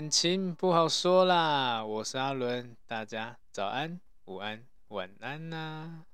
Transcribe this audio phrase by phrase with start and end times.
[0.00, 6.04] 感情不好说啦，我是阿伦，大家早安、午安、晚安呐、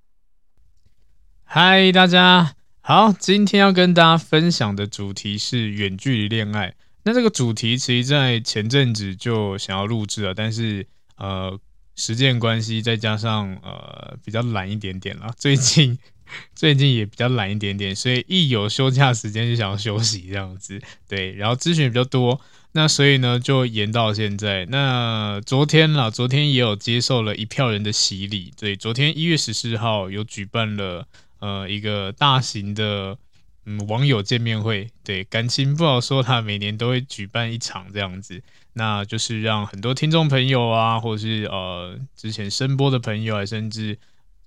[1.44, 6.74] 嗨，大家好，今天要跟大家分享的主题是远距离恋爱。
[7.04, 11.56] 那这个主题其实在前阵子就想要录制了，但是呃，
[11.94, 15.96] 时间关系再加上呃比较懒一点点啦，最近
[16.54, 20.80] 最近也比较懒一点点，所以一有休假时间就想要休息这样子。
[21.08, 22.40] 对，然后咨询比较多。
[22.72, 24.66] 那所以呢，就延到现在。
[24.66, 28.52] 那昨天啦，昨天也有接受了一票人的洗礼。
[28.54, 31.06] 对，昨天一月十四号有举办了
[31.38, 33.16] 呃一个大型的
[33.64, 34.90] 嗯网友见面会。
[35.02, 38.42] 对，感情不好说，他每年都会举办一场这样子。
[38.74, 43.98] 那就是让很多听众朋友啊，或者是呃之前声播的朋友啊，甚至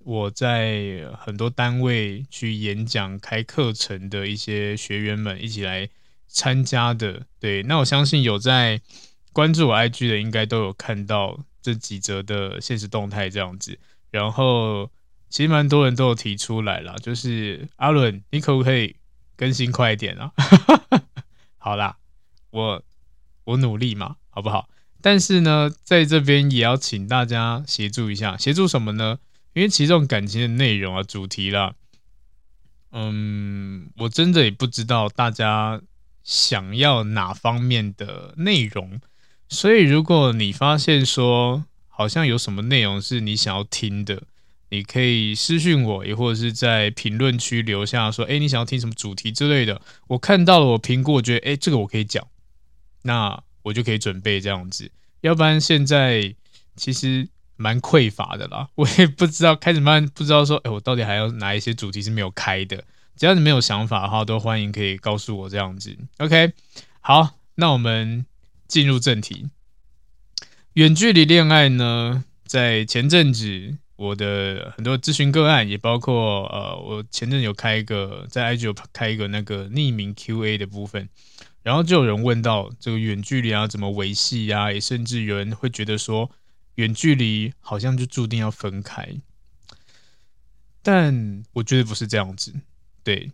[0.04, 5.88] 我在很多单位去演讲、开课程的一些学员们一起来。
[6.32, 8.80] 参加的，对，那我相信有在
[9.32, 13.76] 关注我 IG 的，应该都有看到这几则的现实动态这样子。
[14.12, 14.88] 然后
[15.28, 18.94] 其实蛮多人都有提出来了，就是阿伦，你可不可以
[19.36, 20.30] 更新快一点啊？
[21.58, 21.96] 好啦，
[22.50, 22.80] 我
[23.42, 24.68] 我努力嘛，好不好？
[25.02, 29.18] 但是呢，在这边也要请大家协助一下，协助什么呢？
[29.52, 31.74] 因为其实这种感情的内容啊，主题啦，
[32.92, 35.80] 嗯，我真的也不知道大家。
[36.22, 39.00] 想要哪方面的内容？
[39.48, 44.22] 所以如果你发现说好像有什么内容是你想要听的，
[44.68, 49.80] 你可以私信我，也或者是在评论区留下说，哎，你想要听什么主题之类的。
[50.08, 52.24] 我看到了，我评估，我觉得，哎，这个我可以讲，
[53.02, 54.92] 那我就可以准备这样子。
[55.22, 56.34] 要不然现在
[56.76, 57.26] 其实
[57.60, 62.82] 蛮匮乏的啦， 我也不知道开始慢慢不知道说，哎，我到底还有哪一些主题是没有开的。
[63.16, 65.94] 只要你没有想法的话，都欢迎可以告诉我这样子。
[66.16, 66.54] OK，
[67.00, 68.24] 好，那我们
[68.66, 69.50] 进入正题。
[70.72, 81.06] 远距离恋爱呢，在前阵子我的很多咨询个案，也包括呃，我前阵有开一个在 IG 有开一个那个匿名 QA 的部分，
[81.62, 86.30] 然后就有人问到这个远距离啊怎么维系啊，也甚至有人会觉得说
[86.76, 89.20] 远距离好像就注定要分开，
[90.82, 92.54] 但我觉得不是这样子。
[93.02, 93.32] 对，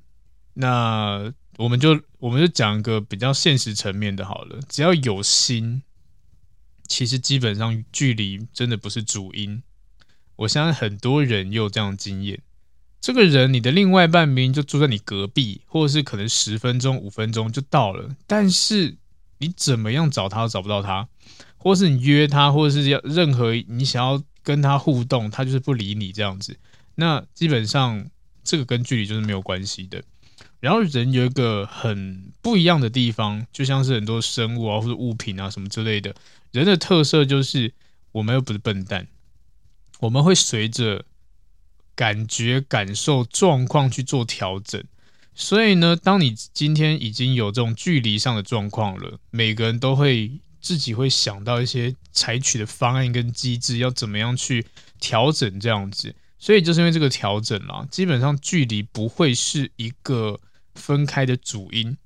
[0.54, 4.60] 那我们就我们就讲一个比较现实层面的好了。
[4.69, 5.82] 只要有心，
[6.86, 9.62] 其实基本上距离真的不是主因。
[10.36, 12.42] 我相信很多人也有这样的经验。
[13.00, 18.97] 这个人，你的另外半边就住在你隔壁，或者是可能十分钟、五分钟就到了，但是
[19.38, 21.08] 你怎么样找他都找不到他，
[21.56, 26.56] 或是你约他，或者是要任何你想要跟他互动，他就是不理你这样子。
[26.94, 28.09] 那基本上。
[28.49, 30.00] 这个跟距离就是没有关系的。
[30.61, 36.15] 然后人有一个很不一样的地方，就像是很多生物啊或者物品啊什么之类的。
[36.53, 37.75] 人的特色就是
[38.12, 39.09] 我们又不是笨蛋，
[39.99, 41.05] 我们会随着
[41.97, 44.80] 感觉、感受、状况去做调整。
[45.34, 50.30] 所以呢，当你今天已经有这种距离上的状况了，每个人都会
[50.66, 54.66] 自己会想到一些采取的方案跟机制，要怎么样去
[54.98, 56.13] 调整这样子。
[56.41, 60.41] 所以就是因为这个调整啦，基本上距离不会是一个
[60.74, 61.97] 分开的主因。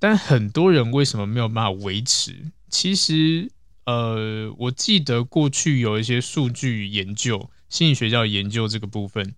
[0.00, 2.50] 但很多人为什么没有办法维持？
[2.68, 3.52] 其实，
[3.84, 9.36] 呃，我记得过去有一些数据研究，心理学家研究这个部分。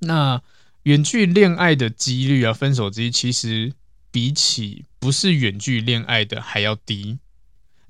[0.00, 0.42] 那
[0.82, 3.72] 远距恋爱的几率啊，分手几率其实
[4.10, 7.18] 比起不是远距恋爱的还要低。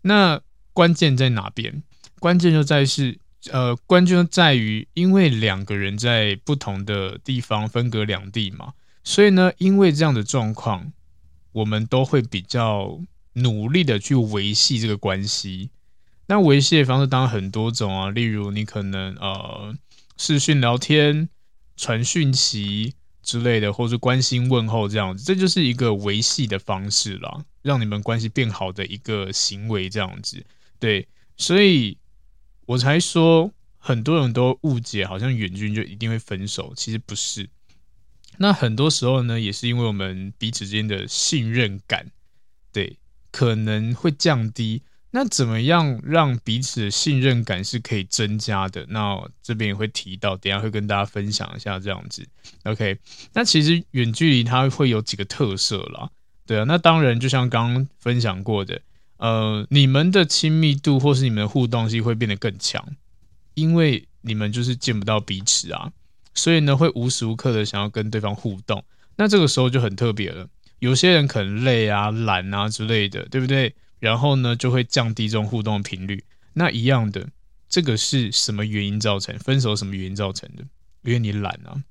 [0.02, 0.40] 那
[0.72, 1.82] 关键在哪边？
[2.18, 3.18] 关键就在是。
[3.52, 8.72] 呃，关键在于，因为两个人在不同的地方分隔两地嘛，
[9.04, 10.92] 所以呢，因为这样的状况，
[11.52, 12.98] 我们都会比较
[13.34, 15.70] 努力的去维系这个关系。
[16.26, 19.72] 那维系的方式当然很多种啊，例如你可能呃
[20.16, 21.28] 视讯聊天、
[21.76, 30.44] 传讯息之类的，或是关心问候这样子，这就是一个维系的方式啦，让你们关系变好的一个行为这样子。
[30.80, 31.06] 对，
[31.36, 31.98] 所以。
[32.68, 37.48] 我才说，很多人都误解，好像远距就一定会分手，其实不是。
[38.36, 42.10] 那很多时候呢，也是因为我们彼此之间的信任感，
[42.70, 42.98] 对，
[43.32, 44.82] 可能会降低。
[45.12, 48.84] 那怎么样让彼此的信任感是可以增加的？
[48.90, 52.28] 那这边也会提到，等下会跟大家分享一下这样子。
[52.64, 52.98] OK，
[53.32, 56.10] 那其实远距离它会有几个特色啦，
[56.48, 56.64] 对啊。
[56.64, 58.80] 那当然，就像刚刚分享过的。
[59.18, 62.96] 呃，你们的亲密度或是你们的互动性会变得更强，
[63.54, 65.92] 因为你们就是见不到彼此啊，
[66.34, 68.84] 所以呢，会无时无刻的想要跟对方互动。
[69.16, 70.48] 那这个时候就很特别了，
[70.78, 73.74] 有些人可能累啊、懒啊之类的，对不对？
[73.98, 76.22] 然后呢，就会降低这种互动频率。
[76.52, 77.28] 那一样的，
[77.68, 79.36] 这个是什么原因造成？
[79.40, 80.62] 分手什么原因造成的？
[81.02, 81.82] 因为你懒啊，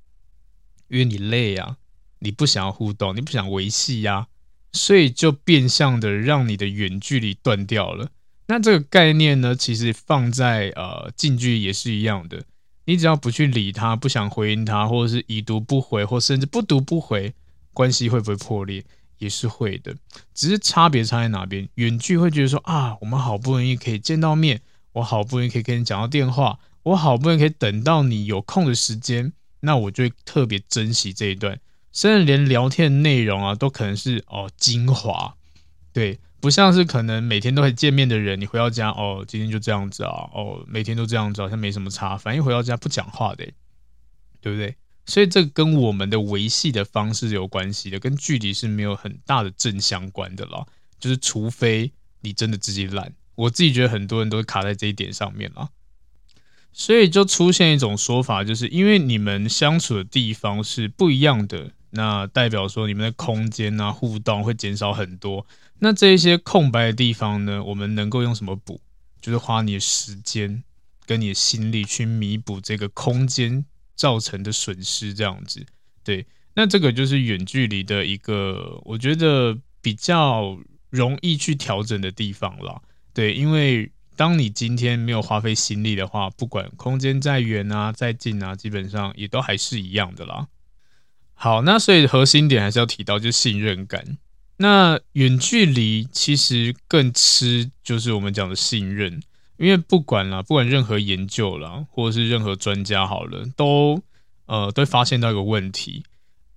[0.88, 1.76] 因为你累啊，
[2.20, 4.28] 你不想要互动，你不想维系呀。
[4.72, 8.10] 所以就变相的让你的远距离断掉了。
[8.46, 12.44] 那这个概念呢，其实放在呃近距离也是一样的。
[12.86, 17.34] 你只要不去理他，不想回应他，或者是已读不回，或甚至不读不回，
[17.74, 18.82] 关系会不会破裂？
[19.18, 19.94] 也是会的。
[20.32, 21.68] 只是差别差在哪边？
[21.74, 24.60] 远距会觉得说啊，我们好不容易可以见到面，
[24.92, 31.58] 我好不容易可以跟你讲到电话，我好不容易可以等到你有空的时间，那我就会特别珍惜这一段。
[31.92, 35.34] 甚至连聊天内容啊，都可能是哦精华，
[35.92, 43.44] 对，不像是可能每天都会见面的人，你回到家哦，今天就这样子啊，哦，每天都这样子，好像没什么差，反正回到家不讲话的，
[44.40, 44.76] 对不对？
[45.06, 50.66] 所以这跟我们的维系的方式有关系的，跟距离是没有很大的正相关的啦。
[51.00, 51.90] 就是除非
[52.20, 55.70] 你真的自己懒，我自己觉得很多人都卡在这一点上面啦。
[56.72, 61.70] 所以就出现一种说法，就是因为你们相处的地方是不一样的。
[61.90, 65.46] 那代表说你们的空间啊，互动会减少很多。
[65.78, 68.80] 那这一些空白的地方呢，我们能够用什么补？
[69.20, 70.62] 就是花你的时间
[71.06, 73.64] 跟你的心力去弥补这个空间
[73.94, 75.66] 造成的损失，这样子。
[76.04, 80.58] 对，那这个就是远距离的一个，我觉得比较
[80.90, 82.80] 容易去调整的地方了。
[83.12, 90.46] 对，因为当你今天没有花费心力的话，不管空间再远啊、再近啊，基本上也都还是一样的啦。
[91.40, 94.18] 好，那所以核心点还是要提到，就是信任感。
[94.56, 99.22] 那远距离其实更吃就是我们讲的信任，
[99.56, 104.02] 因为不管啦，不管任何研究啦，或者是任何专家好了，都
[104.46, 106.02] 呃都会发现到一个问题：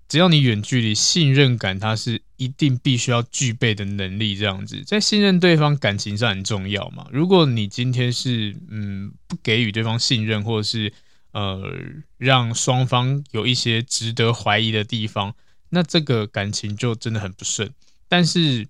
[0.09, 4.35] 只要你远距离，信任感它是一定必须要具备的能力。
[4.35, 7.05] 这样子，在信任对方感情上很重要嘛。
[7.11, 10.91] 如果你今天是嗯不给予对方信任，或者是
[11.31, 11.73] 呃，
[12.17, 15.33] 让双方有一些值得怀疑的地方，
[15.69, 17.73] 那这个感情就真的很不顺。
[18.07, 18.67] 但是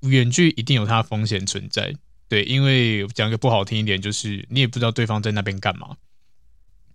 [0.00, 1.94] 远距一定有它风险存在，
[2.28, 5.96] 对，因为讲个不好听一点，就是你也不知道对方在那边干嘛。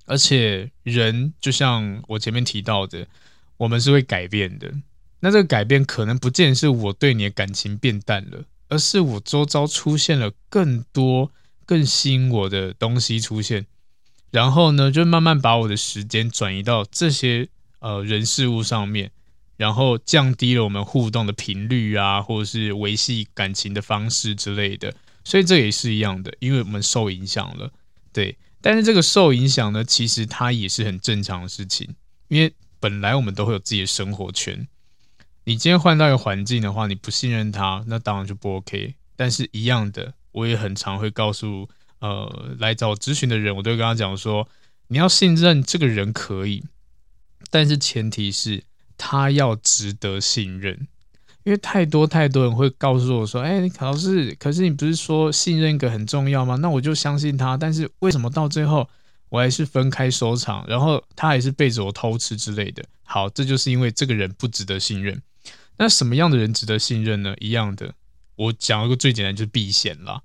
[0.05, 3.07] 而且人就像我前面提到的，
[3.55, 4.73] 我们是会改变的。
[5.21, 11.31] 那这个改变可能不见是我对你的感情变淡了，而是我周遭出现了更多
[11.65, 13.67] 更吸引我的东西出现。
[14.31, 19.11] 然后呢，就慢慢把我的时间转移到这些呃人事物上面，
[19.57, 24.95] 然后降低了我们互动的频率啊，或者是维系感情的方式之类的。
[25.25, 27.71] 所以这也是一样的，因为我们受影响了，
[28.13, 28.37] 对。
[28.61, 31.95] 但是这个受影响呢，其实它也是很正常的事情，
[32.29, 34.67] 因为本来我们都会有自己的生活圈。
[35.43, 38.95] 你今天换到一个环境的话，你不信任他，那当然就不 OK。
[39.15, 41.67] 但是一样的，我也很常会告诉。
[42.01, 44.49] 呃，来找咨询的人，我都会跟他讲说，
[44.87, 46.63] 你要信任这个人可以，
[47.51, 48.63] 但是前提是
[48.97, 50.87] 他要值得信任，
[51.43, 56.55] 因为太多太多人会告诉我说，哎，老师，可是你不是说信任感很重要吗？
[56.55, 58.89] 那我就相信他，但是为什么到最后
[59.29, 62.83] 我还是分开收场，然后他还是背着我偷吃之类的？
[63.03, 65.21] 好，这就是因为这个人不值得信任。
[65.77, 67.35] 那什么样的人值得信任呢？
[67.39, 67.93] 一样的，
[68.35, 70.21] 我讲一个最简单，就是避嫌啦，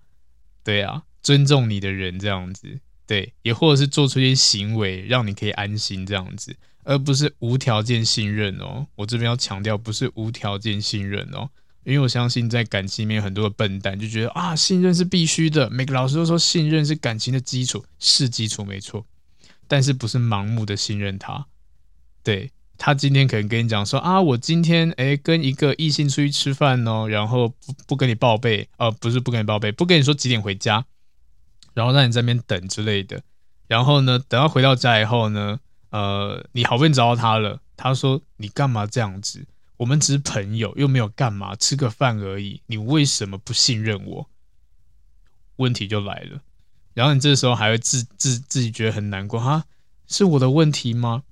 [0.64, 1.02] 对啊。
[1.26, 6.54] 尊重你的人这样子，对，也或者是做出一些行为让你可以安心这样子，
[6.84, 8.86] 而不是无条件信任哦。
[8.94, 11.50] 我这边要强调，不是无条件信任哦。
[11.82, 19.04] 因为我相信在感情里面有很多的笨蛋就觉得啊，信任是必须的，每个老师都说信任是感情的基础，是基础没错，
[19.66, 21.44] 但是不是盲目的信任他。
[22.22, 30.84] 对，他今天可能跟你讲说啊，我今天诶跟一个异性出去吃饭哦，然后不不跟你报备，呃不是不跟你报备，不跟你说几点回家，
[31.76, 33.22] 然后让你在那边等之类的，
[33.66, 37.60] 然后呢，等他回到家以后呢，呃，你好不容易找到他了。
[37.76, 39.46] 他说：“你干嘛这样子？
[39.76, 42.62] 我们只是朋友，又没有干嘛，吃个饭而已。
[42.64, 44.30] 你为什么不信任我？”
[45.56, 46.40] 问题就来了。
[46.94, 49.64] 然后你这时候还会自自自己觉得很难过哈？
[50.08, 51.24] 是我的问题吗？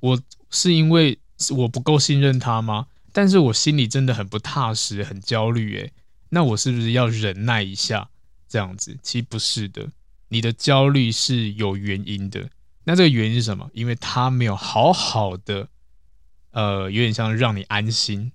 [0.00, 1.18] 我是因为
[1.50, 2.86] 我不够信任他吗？
[3.12, 5.76] 但是我心里真的很不踏实，很焦虑。
[5.76, 5.92] 诶，
[6.30, 8.08] 那我是不是要忍耐一下？
[8.52, 9.88] 这样子其实不是的，
[10.28, 12.50] 你的焦虑是有原因的。
[12.84, 13.70] 那这个原因是什么？
[13.72, 15.68] 因为他没有好好的。
[16.50, 18.30] 呃，有点像让你安心，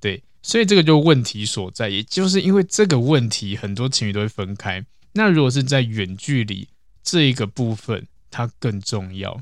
[0.00, 4.84] 对，所以这个就问题所在，也就是因为这个问题，很多情侣都会分开。
[5.12, 6.66] 那如果是在远距离
[7.04, 9.40] 这一个部分，它更重要。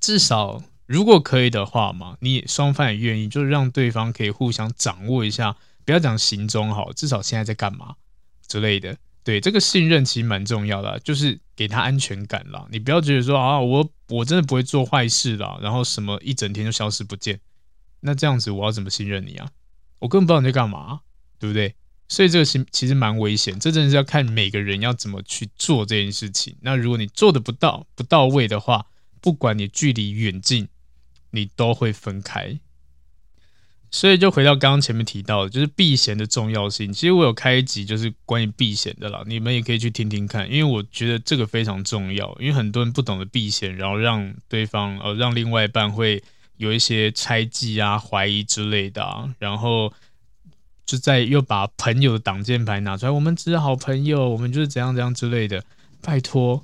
[0.00, 7.94] 至少如果可以的话嘛，你双方也愿意，就是让对方可以互相掌握一下，不要讲行踪好，至少现在在干嘛
[8.48, 8.98] 之类的。
[9.28, 12.66] 对，这个信任其实蛮重要的，就是给他安全感啦。
[12.70, 17.38] 你不要觉得说啊，我我真的不会做坏事啦，然后什么一整天就消失不见，
[18.00, 19.50] 那这样子我要怎么信任你啊？
[19.98, 21.00] 我根本不知道你在干嘛，
[21.38, 21.74] 对不对？
[22.08, 26.56] 所以这个其其实蛮危险，这真的是要看每个人要怎么去做这件事情。
[26.62, 28.86] 那如果你做的不到不到位的话，
[29.20, 30.68] 不管你距离远近，
[31.32, 32.58] 你都会分开。
[33.90, 36.92] 所以就回到刚刚前面提到的，就是避嫌的重要性。
[36.92, 42.36] 其实我有开一集就是关于避嫌的啦，你们也可以去听听看，因为我觉得这个非常重要。
[42.38, 46.22] 因为很多人不懂得避嫌，然后让对方呃让另外一半会
[46.58, 49.90] 有一些猜忌啊、怀疑之类的啊，然后
[50.84, 55.64] 就在又把朋友的挡箭牌拿出来，我们只是好朋友，我们就是怎样怎样之类的。
[56.02, 56.62] 拜托，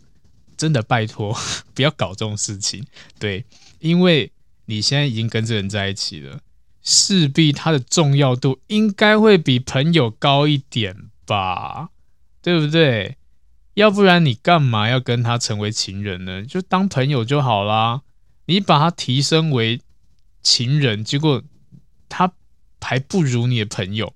[0.56, 1.34] 真的拜托，
[1.74, 2.84] 不要搞这种事情。
[3.18, 3.44] 对，
[3.80, 4.30] 因为
[4.66, 6.38] 你现在已经跟这个人在一起了。
[6.86, 11.88] 势必它的重要度应该会比朋友高一点吧，
[12.42, 13.16] 对不对？
[13.72, 16.44] 要不然你干嘛要跟他成为情人呢？
[16.44, 18.02] 就当朋友就好啦。
[18.44, 19.80] 你把他提升为
[20.42, 21.42] 情人，结果
[22.10, 22.30] 他
[22.82, 24.12] 还不如你的朋友，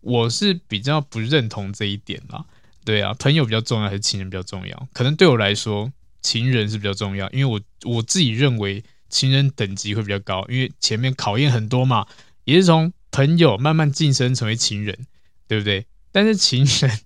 [0.00, 2.44] 我是比较不认同这一点啦。
[2.84, 4.88] 对啊，朋友比较重要还是情人比较重要？
[4.92, 8.82] 可能对我来说，情人是比较重要，因为我我自己认为。
[9.08, 12.06] 情人等级会比较高，因为前面考验很多嘛，
[12.44, 15.06] 也是从朋友慢慢晋升成为情人，
[15.46, 15.86] 对不对？
[16.12, 17.00] 但是情人，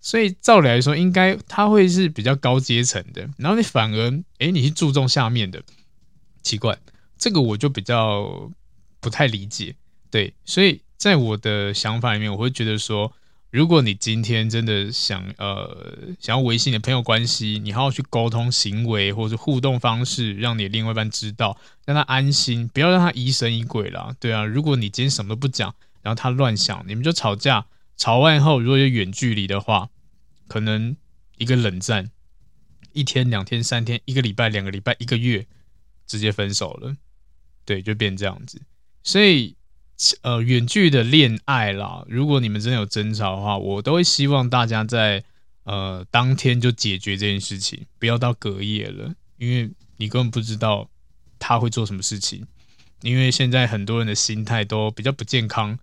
[0.00, 5.62] 所以照理来说，应该他会是比较高阶层的，然后你反而，诶，你去注重下面的，
[6.42, 6.78] 奇怪，
[7.18, 8.50] 这个我就比较
[9.00, 9.76] 不太理解，
[10.10, 13.12] 对，所以在我的想法里面，我会觉得说。
[13.54, 24.12] 如果你今天真的想呃想要维系你的朋友关系，你好好去沟通行为或者互动方式，让你另外一半知道，让他安心，不要让他疑神疑鬼啦。
[24.18, 27.64] 对啊，如果你今天什么都不讲，然后他乱想，你们就吵架，
[27.96, 29.88] 吵完以后如果有远距离的话，
[30.48, 30.96] 可能
[31.38, 32.10] 一个冷战，
[32.92, 35.46] 一天、两天、三天、一个礼拜、两个礼拜、一个月，
[36.08, 36.96] 直接分手了，
[37.64, 38.60] 对，就变这样子，
[39.04, 39.54] 所以。
[40.22, 45.22] 呃，远距的恋爱啦，如果你们真的有争吵的话，我都会希望大家在
[45.62, 50.90] 呃当天就解决这件事情，不要到隔夜了，因为你根本不知道
[51.38, 52.46] 他会做什么事情。
[53.02, 55.78] 因为现在很多人的心态都比较不健康，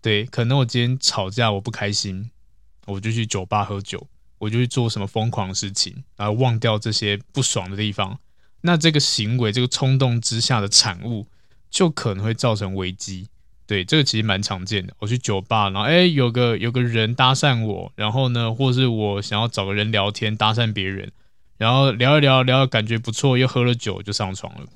[0.00, 2.30] 对，可能我今天吵架我不开心，
[2.86, 4.06] 我就去酒吧喝酒，
[4.38, 8.18] 我就去做什么疯狂的事情，然后忘掉这些不爽的地方。
[8.62, 11.26] 那这个行为，这个冲动之下的产物，
[11.70, 13.28] 就可能会造成危机。
[13.70, 14.92] 对，这个其实蛮常见的。
[14.98, 21.12] 我去酒吧，然后哎，有个有个人搭讪我，然后呢，或是我想要找个人聊天，搭讪别人，
[21.56, 24.66] 然后聊一聊，聊感觉不错，又喝了酒就上床了。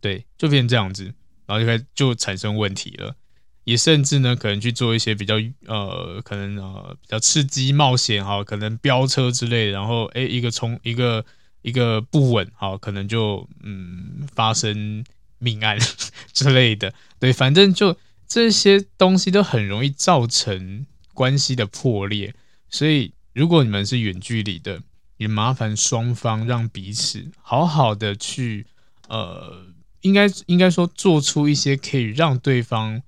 [0.00, 1.12] 对，就变成这样子，
[1.44, 3.16] 然后就开始就产生问题了。
[3.64, 5.34] 也甚至呢，可能去做一些比较
[5.66, 11.24] 呃，可能呃比较刺激冒险哈，可能飙车之类，然后哎，一个冲一个
[11.62, 15.04] 一个不稳哈，可能就嗯发生。
[15.42, 15.76] 命案
[16.32, 22.34] 之类的，对，反正就这些东西都很容易造成关系的破裂。
[22.70, 24.80] 所以，如果你们是远距离的，
[25.16, 28.66] 也麻烦双方让彼此好好的去，
[29.08, 29.66] 呃，
[30.00, 33.02] 应该应该说做出一些可以让对方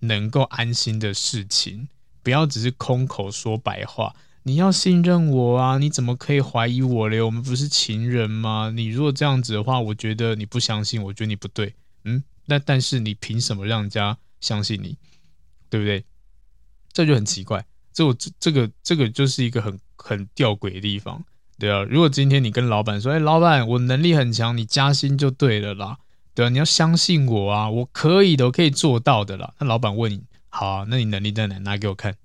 [0.00, 1.88] 能够安心的事情，
[2.22, 4.14] 不要只是空口说白话。
[4.48, 5.76] 你要信任我啊！
[5.76, 7.20] 你怎么可以怀疑我嘞？
[7.20, 8.72] 我们不是情人吗？
[8.74, 11.74] 你如果这样子的话，我觉得你不相信，我觉得你不对。
[12.04, 14.96] 嗯，那但是你凭什么让人家相信你？
[15.68, 16.02] 对不对？
[16.94, 17.62] 这就很奇怪，
[17.92, 21.22] 这我这这个这个就是一个很很吊诡的地方，
[21.58, 21.82] 对啊。
[21.82, 25.98] 如果今天你跟老板说，哎，老板，我能力很强，你加薪就对了啦，
[26.34, 29.52] 对啊，你要相信我啊，我可以的，我可以做到的啦。
[29.58, 31.58] 那老板问你，好，那你能力在哪？
[31.58, 32.16] 拿给我看。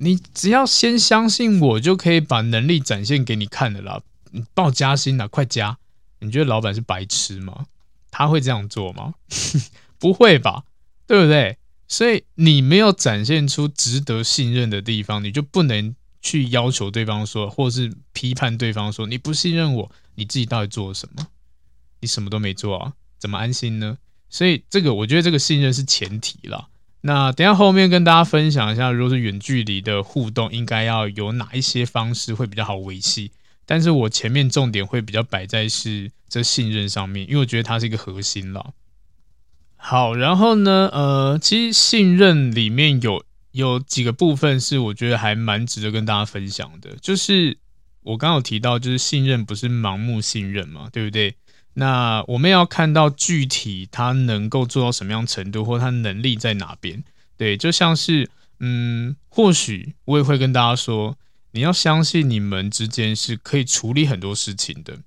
[0.00, 4.00] 你只要先相信我，就可以把能力展现给你看的啦。
[4.30, 5.78] 你报加薪了，快加！
[6.20, 7.66] 你觉得老板是白痴吗？
[8.10, 9.14] 他会这样做吗？
[9.98, 10.64] 不会吧，
[11.06, 11.58] 对不对？
[11.88, 21.26] 所以你没有展现出值得信任的地方，你就不能去要求对方说，或是批判对方说，你不信任我，你自己到底做了什么？
[22.00, 23.98] 你什么都没做啊，怎么安心呢？
[24.28, 26.68] 所以这个我觉得这个信任是前提啦。
[27.00, 33.30] 那等下后面跟大家分享一下，如果是远距离的互动，应该要有哪一些方式会比较好维系？
[33.64, 38.72] 但是我前面重点会比较摆在是这信任上面，因为我觉得它是一个核心啦。
[39.76, 47.58] 好，然后呢，呃，其实信任里面有有几个部分是我觉得还蛮值得跟大家分享的，就是
[48.02, 51.36] 我刚刚有提到，就是信任不是盲目信任嘛，对不对？
[51.78, 57.02] 那我们要看到具体他能够做到什么样程度，或他能力在哪边，
[57.36, 58.28] 对，就像是，
[58.60, 61.16] 嗯，或许我也会跟大家说，
[61.52, 64.98] 你要相信你们之间是可以处理很多事情的，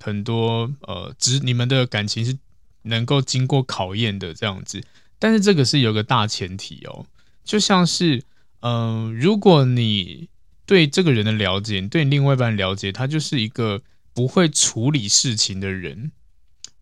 [0.00, 2.38] 很多呃，只你们的感情是。
[2.82, 4.82] 能够经过考验的这样子，
[5.18, 7.04] 但是这个是有个大前提哦，
[7.44, 8.22] 就像是，
[8.60, 10.30] 嗯、如果你
[10.64, 13.82] 对这个人的了解，对你另外一半了解，他就是一个
[14.14, 16.10] 不会处理事情的人，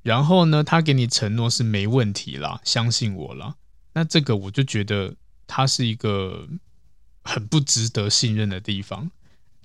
[0.08, 3.56] 然后呢，他给你承诺是没问题啦，相信我啦，
[3.92, 5.14] 那这个我就觉得
[5.46, 6.48] 他是一个
[7.22, 9.10] 很不值得信任的地方，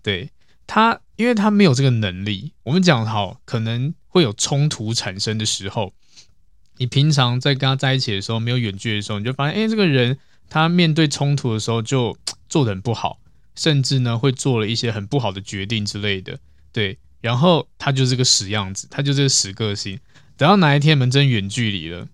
[0.02, 0.32] 对
[0.68, 2.52] 他，因为他没有这个能力。
[2.64, 5.94] 我们讲好，可能会有冲突产生的时候。
[6.76, 10.18] 你平常在跟他在一起的时候，没有远距的时候，你就发现，哎，这个人
[10.50, 12.18] 他面对冲突的时候就
[12.50, 13.22] 做的很不好，
[13.56, 16.38] 甚至呢会做了一些很不好的决定之类的，
[16.74, 16.98] 对。
[17.22, 19.98] 然后他就是个死样子，他就是个死个性。
[20.38, 22.08] 等到哪一天你们真远距离了，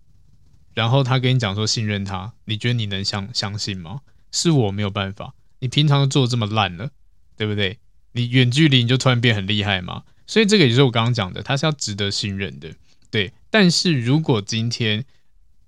[0.73, 4.01] 然后他跟你讲说信任他，你觉得你能相相信吗？
[4.31, 5.33] 是我没有办法。
[5.59, 6.91] 你平常都做这么烂了，
[7.35, 7.79] 对不对？
[8.11, 10.03] 你远距离你就突然变很厉害吗？
[10.27, 12.71] 所以这个也是我刚刚讲的，他是要值得信任的。
[13.09, 15.05] 对，但是如果今天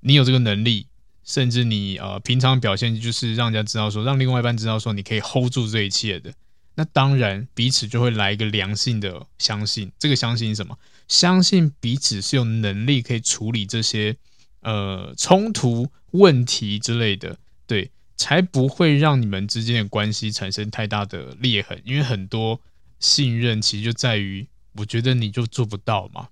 [0.02, 0.88] 你有这个能力，
[1.23, 6.34] 甚至你呃平常表现就是让人家知道说，让另外一半知道说你可以 hold 住这一切的，
[6.75, 9.91] 那当然彼此就会来一个良性的相信。
[9.99, 10.77] 这个相信什么？
[11.07, 14.15] 相信彼此是有能力可以处理这些
[14.62, 21.81] 呃冲突问题之类的，对，才不会让你们之间的关系产生太大的裂痕。
[21.84, 22.62] 因为很多
[22.99, 26.29] 信任其实就在于，我觉得你就做不到嘛。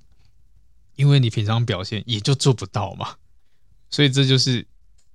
[0.96, 3.16] 因为你平常表现也就做不到嘛，
[3.90, 4.68] 所以这就是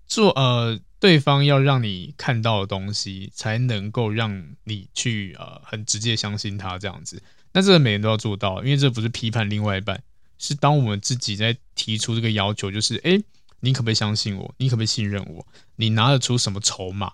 [0.07, 7.23] 做呃对方要让你看到的东西，才能够让你去呃很直接相信他这样子。
[7.53, 10.03] 那这个每人都要做到，因为这不是批判另外一半，
[10.39, 13.23] 是当我们自己在提出这个要求，就是诶，
[13.61, 14.55] 你可不可以相信我？
[14.57, 15.47] 你可不可以信任我？
[15.77, 17.13] 你拿得出什么筹码，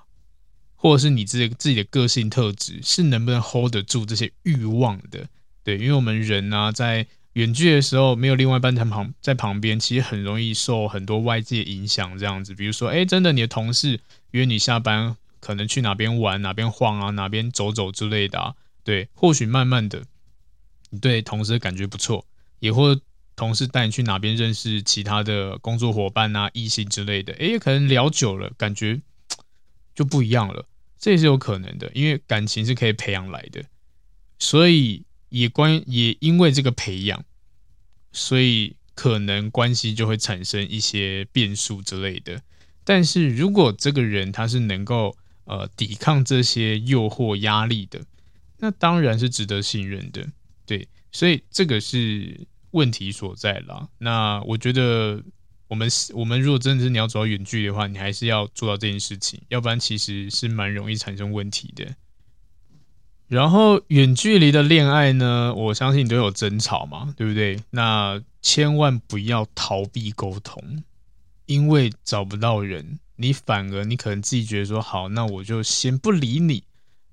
[0.77, 5.27] 或者是你自己自己的个性特质是能不能 hold 得住这些欲望的？
[5.65, 7.09] 对，因为我们人呢、啊、在。
[7.35, 12.19] 远距的时候，没有另外一半在旁在旁边，其实很容易受很多外界影响。
[12.19, 14.01] 这样子，比如说，哎，真的，你的同事
[14.33, 18.55] 约你下班，可能去哪边玩、哪边晃啊、哪边走走之类的啊。
[18.83, 20.03] 对，或许慢慢的，
[20.91, 22.27] 你对同事的感觉不错，
[22.59, 23.01] 也或
[23.37, 27.33] 同事带你去哪边认识其他的工作伙伴啊、异性之类的。
[27.35, 29.01] 哎，可能聊久了，感觉
[29.95, 30.67] 就不一样了，
[30.99, 33.63] 这也是有可能的，因为感情是可以培养来的，
[34.41, 35.05] 所以。
[35.31, 37.25] 也关也因为这个培养，
[38.13, 42.43] 所以可能关系就会产生一些变数之类的。
[42.85, 48.03] 但是如果这个人他是能够呃抵抗这些诱惑压力的，
[48.59, 50.27] 那当然是值得信任的。
[50.67, 53.89] 对，所以这个是问题所在啦。
[53.99, 55.23] 那我觉得
[55.69, 61.95] 我们我们如果真的是你要走到远距离的话，你还是要做到这件事情，要不然其实是蛮容易产生问题的。
[63.31, 67.61] 然后远距离的恋爱呢，我相信都有争吵嘛，对不对？
[67.71, 70.83] 那千万不要逃避沟通，
[71.47, 76.65] 因为找不到人，你反而你可能自己觉得说好，那我就先不理你，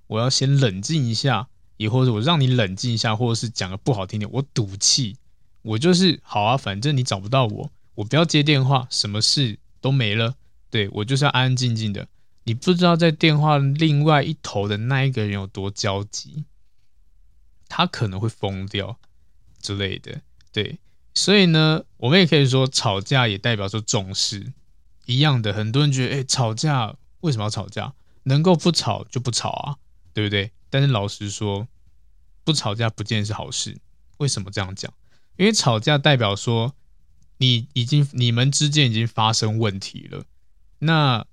[0.08, 5.18] 我要先冷静一下，也或者我让你冷静一下，或者是讲个不好听点，我赌气，
[5.62, 10.34] 我就是好啊，反正你找不到我，我不要接电话，什么事都没了，
[10.72, 12.08] 对，我就是要安安静静的。
[12.48, 16.46] 你不知道在电话另外一头的那一个人有多焦急，
[17.68, 18.98] 他可能会疯掉
[19.62, 20.22] 之类的。
[20.54, 20.80] 对，
[21.14, 24.54] 所以呢，我们也可以说，吵架也代表说重视，
[25.08, 27.94] 一样的，很多人觉得，哎，吵架为什么要吵架？
[28.24, 29.76] 能够不吵就不吵啊，
[30.14, 30.52] 对不对？
[30.70, 31.68] 但是老实说，
[32.46, 33.78] 不吵架不见是好事。
[34.20, 34.94] 为什么这样讲？
[35.36, 36.74] 因为吵架代表说
[37.40, 40.24] 你已经你们之间已经发生问题了。
[40.80, 41.26] 那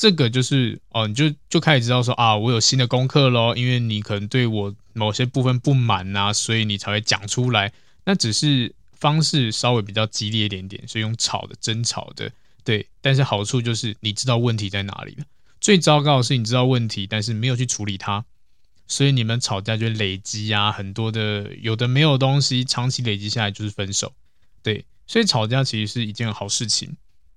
[0.00, 7.70] 这个就是哦，你就就开始知道说啊，我有新的功课咯，因为你可能对我某些部分不满啊，所以你才会讲出来。
[8.06, 12.32] 那只是方式稍微比较激烈一点点，所以用吵的、争吵的，
[12.64, 12.86] 对。
[13.02, 15.24] 但是好处就是你知道问题在哪里了。
[15.60, 18.24] 最糟糕的是你知道问题，但是没有去处理它，
[18.86, 24.14] 所以你们吵架就累积啊，很多的有的没有东西，长期累积下来就是分手。
[24.62, 26.96] 对，所以吵架其实是一件好事情，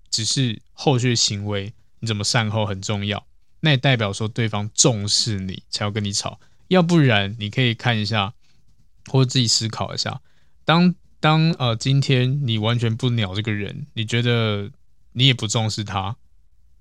[0.10, 3.26] 只是后续行为你怎么善后很重要。
[3.62, 6.38] 那也代表说对方重视你才要跟你吵，
[6.68, 8.34] 要不然你可以看一下，
[9.08, 10.20] 或者自己思考一下。
[10.66, 14.70] 当当呃，今天你完全不鸟这个人，你觉得
[15.14, 16.18] 你也不重视他，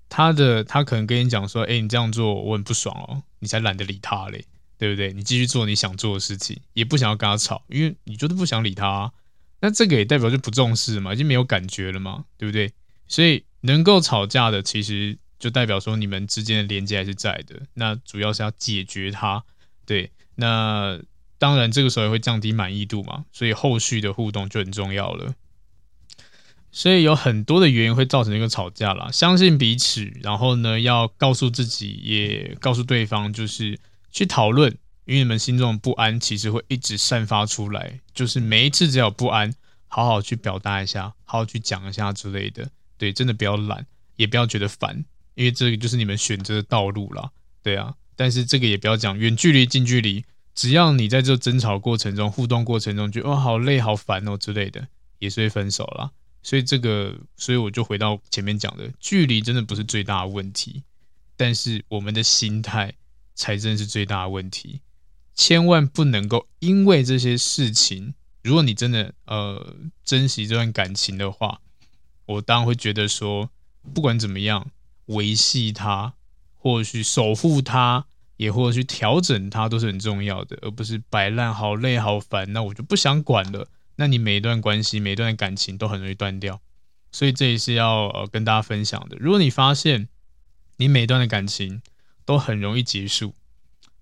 [0.09, 4.43] 他的他可能跟你讲说，哎，你这样做我很不爽哦，你才懒得理他嘞，
[4.77, 5.13] 对不对？
[5.13, 9.13] 你继续做你想做的事情，也不想要跟他吵，因为你觉得不想理他，
[9.61, 12.73] 那这个也代表就不重视嘛，已经没有感觉了嘛，对不对？
[13.07, 19.43] 所以能够吵架的，其实就代表说你们之间的连接还是在的，那主要是要解决它，
[19.85, 21.01] 对，那。
[21.39, 25.35] 当然，这个时候也会降低满意度嘛，所以后续的互动就很重要了。
[26.71, 33.77] 所以有很多的原因会造成一个吵架啦，相信彼此，然后呢，要告诉自己，也告诉对方，就是
[34.09, 34.71] 去讨论，
[35.03, 39.53] 因为你们心中的不安其实会一直散发出来，就是每一次只要有不安，
[39.89, 42.69] 好好去表达一下，好好去讲一下之类的。
[42.97, 47.31] 对，真的不要懒，也不要觉得烦，因为这个就是你们选择的道路啦。
[47.61, 50.25] 对啊，但是这个也不要讲远距离、近距离。
[50.55, 56.11] 只要你在这争吵过程中、互动过程中觉得哦好累、好烦哦之类的，也是会分手啦。
[56.43, 60.83] 所以这个，所以我就回到前面讲的，距离真的不是最大的问题，
[61.35, 62.93] 但是我们的心态
[63.33, 64.81] 才真是最大的问题。
[65.33, 71.61] 千万不能够因为这些事情，如果你真的呃珍惜这段感情的话，
[72.25, 73.49] 我当然会觉得说，
[73.93, 74.71] 不管怎么样，
[75.07, 76.13] 维系它，
[76.57, 78.05] 或许守护它。
[78.35, 83.69] 也或者去调整它都是很重要的，而不是摆烂，好累好烦，那我就不想管了。
[83.95, 86.59] 那你每一段关系、每一段感情都很容易断掉，
[87.11, 89.15] 所以这也是要跟大家分享的。
[89.19, 90.09] 如果你发现
[90.77, 91.83] 你每段的感情
[92.25, 93.35] 都很容易结束，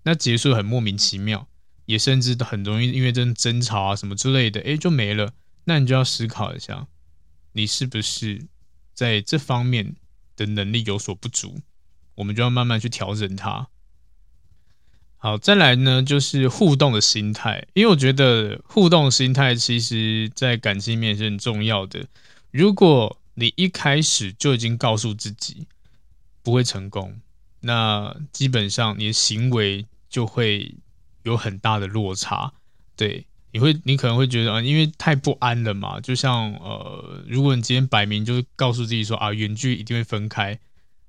[0.04, 1.46] 那结束很莫名其妙，
[1.84, 5.34] 也甚至很容易因为这争吵啊什么之类的，诶就没了。
[5.64, 6.88] 那你就要思考一下，
[7.52, 8.46] 你是不是
[8.94, 9.94] 在这方面
[10.36, 11.60] 的能力有所不足？
[12.14, 13.68] 我们就要慢慢去调整它。
[15.16, 22.06] 好，再来呢，就是互动的心态，因为我觉得互动心态其实在感情面是很重要的。
[22.50, 25.68] 如果你一开始就已经告诉自己
[26.42, 27.20] 不会成功，
[27.60, 30.74] 那基本上你的行为就会
[31.22, 32.52] 有很大的落差。
[32.96, 36.00] 对，你会，你可能会觉得啊，因为太不安了嘛。
[36.00, 40.58] 就像呃，如果你今天摆明就是告诉自己说啊，远距一定会分开，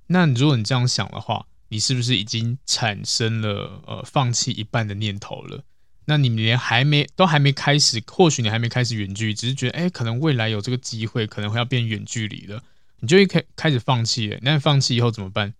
[0.08, 5.64] 那如果你这样想的话，你是不是已经产生了呃放弃一半的念头了？
[6.06, 12.62] 那你连还没都还没开始，或许你还没开始远距，只是觉得哎，可能未来有这个机会，可能会要变远距离了，
[13.00, 14.38] 你就会开开始放弃了。
[14.42, 15.54] 那你放弃以后怎么办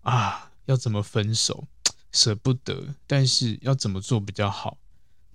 [0.00, 0.50] 啊？
[0.64, 1.68] 要怎么分手？
[2.10, 4.78] 舍不得，但是要怎么做比较好？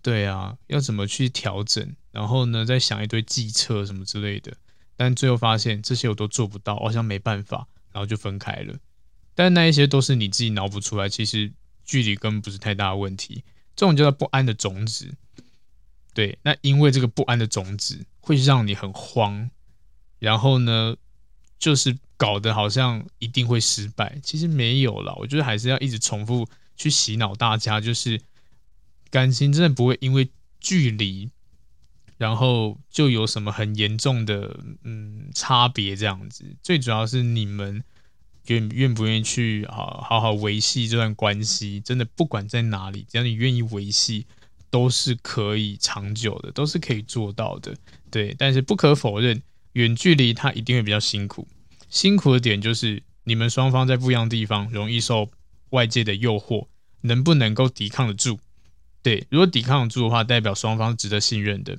[0.02, 1.96] 对啊，要怎么去调整？
[2.12, 4.52] 然后呢，再想一堆计策什么之类的，
[4.98, 8.76] 但最后发现这些我都做不到，好像没办法，然后就分开了。
[9.34, 11.52] 但那一些都是你自己脑补出来，其实
[11.86, 13.44] 距离根本不是太大的问题。
[13.76, 15.10] 这种叫做不安的种子，
[16.14, 19.50] 对，那因为这个不安的种子会让你很慌，
[20.20, 20.96] 然后呢，
[21.58, 25.14] 就是搞得好像一定会失败，其实没有啦。
[25.18, 28.20] 我觉得还是要一直重复去洗脑大家，就是
[29.12, 31.30] 感情真的不会因为距离，
[32.18, 36.56] 然后就有什么很严重的嗯差别这样子。
[36.64, 37.84] 最主要是你们。
[38.48, 41.80] 愿愿不愿意去好好好维系这段关系？
[41.80, 44.26] 真的不管在哪里，只要你愿意维系，
[44.72, 47.78] 都是可以长久的，都是可以做到的。
[48.10, 49.44] 对，但是不可否认，
[49.74, 51.48] 远距离它一定会比较辛苦。
[51.92, 55.30] 辛苦的点就是你们双方在不一样的地方，容易受
[55.70, 56.66] 外界的诱惑，
[57.02, 58.40] 能不能够抵抗得住？
[59.04, 61.78] 对，如果抵抗住的话，代表双方值得信任的。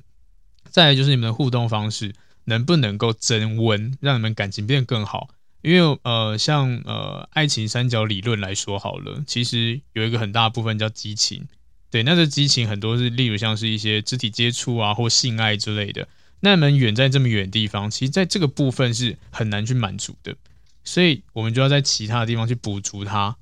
[0.69, 2.13] 再来就是你们的互动方式，
[2.45, 5.29] 能不能够增温，让你们感情变得更好？
[5.61, 11.47] 因为呃，像呃爱情三角理论来说好了，其实有一个很大部分叫激情，
[11.89, 16.05] 对，那这激情很多是例如像是一些肢体接触啊或性爱之类的，
[16.41, 20.35] 那你们远在这么远的地方，其实在这个部分是很难去满足的，
[20.83, 23.37] 所以我们就要在其他的地方去补足它。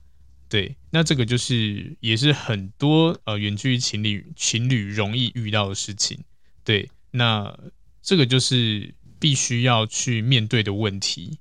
[0.47, 6.23] 对，那这个就是也是很多呃远距离情侣情侣容易遇到的事情。
[6.63, 7.57] 对，那
[8.01, 11.39] 这个就是必须要去面对的问题。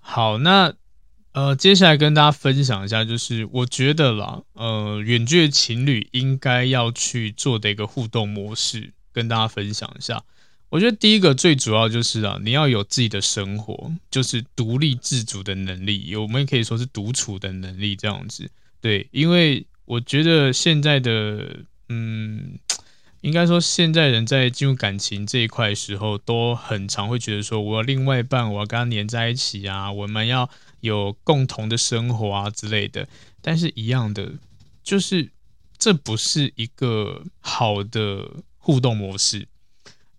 [0.00, 0.72] 好，那
[1.32, 10.24] 呃接下来跟大家分享一下，就是我觉得啦，呃远距离情侣应该要去做的一个互动模式，跟大家分享一下。
[10.70, 18.50] 我觉得第一个最主要就是啊，你要有自己的生活，就是独立自主的能力，我们可以说是独处的能力这样子。
[18.80, 22.58] 对，因为我觉得现在的，嗯，
[23.22, 30.50] 应该说现在人在进入感情这一块的时候，都很常会觉得说，我要另外一半，我要跟他黏在一起啊，我们要
[30.80, 33.08] 有共同的生活啊之类的。
[33.40, 34.32] 但是，一样的，
[34.84, 35.30] 就是
[35.78, 38.28] 这不是一个好的
[38.58, 39.48] 互动模式。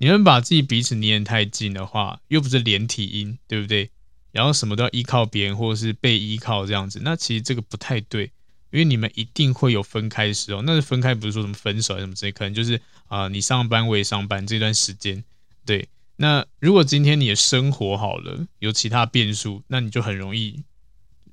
[0.01, 3.91] 你们把自己彼此黏太近的话，又不是连体婴，对不对？
[4.31, 8.31] 然后什么都要依靠别人，或者是被依靠这样子，那其实这个不太对，
[8.71, 10.61] 因为你们一定会有分开的时候。
[10.61, 15.21] 那是分开，不是说什么分手还是什么之类，可能就是啊、你上班我也上班这段时间，
[15.65, 15.89] 对。
[16.15, 20.63] 那如果今天你的生活好了，有其他变数，那你就很容易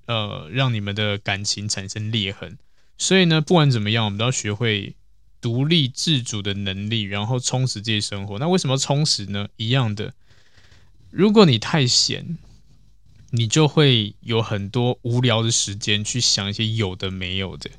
[0.06, 2.58] 呃让你们的感情产生裂痕。
[2.98, 4.95] 所以呢，不管怎么样，我们都要学会。
[5.46, 8.36] 独立自主的能力，然后充实自己生活。
[8.40, 9.46] 那为什么充实呢？
[9.56, 10.12] 一样的，
[11.10, 12.36] 如果你太闲，
[13.30, 17.70] 你就会有很多无聊的时间去想一些有的没有的，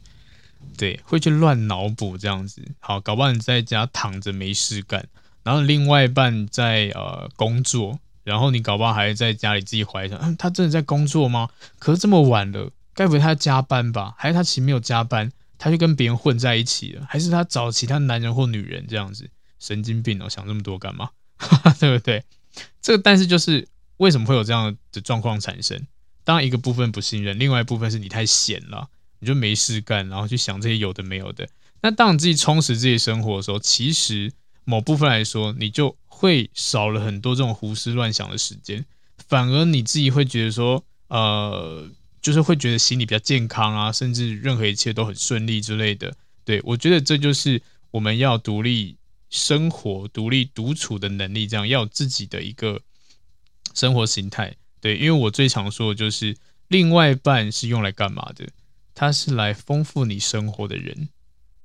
[0.78, 2.66] 对，会去乱脑补这样子。
[2.80, 5.06] 好，搞不好你在家躺着没事干，
[5.44, 11.50] 然后另外一半在呃工作，然后你搞不好还在家里自己怀疑，嗯，他真的在工作吗？
[11.80, 14.16] 可是这么晚了，该不会他加班吧？
[14.18, 15.34] 还是他其实没有加班？
[15.58, 19.30] 他就跟别人混在一起了，还是他找其他男人或女人这样子？
[19.60, 21.10] 神经病哦，想这么多干嘛？
[21.80, 22.24] 对不对？
[22.82, 23.68] 这个，但是就是
[23.98, 25.82] 为什么会有这样的状况产生？
[26.24, 28.88] 当然一个部分不信任，另外一部分是你太闲了，
[29.20, 31.48] 你就没事干，然后去想这些有的没有的。
[31.82, 34.32] 那当你自己充实自己生活的时候，其实
[34.64, 38.86] 某部分来说，你就会少了很多这种胡思乱想的时间，
[39.28, 41.90] 反而你自己会觉得说，呃。
[42.28, 46.14] 就是会觉得心理比较健康啊，甚至任何一切都很顺利之类的。
[46.44, 48.98] 对，我觉得这就是我们要独立
[49.30, 52.82] 生活、独立独处的能力，这样要有自己的一个
[53.74, 54.54] 生活形态。
[54.82, 56.36] 对，因为我最常说的就是，
[56.68, 58.46] 另外一半是用来干嘛的？
[58.94, 61.08] 他是来丰富你生活的人，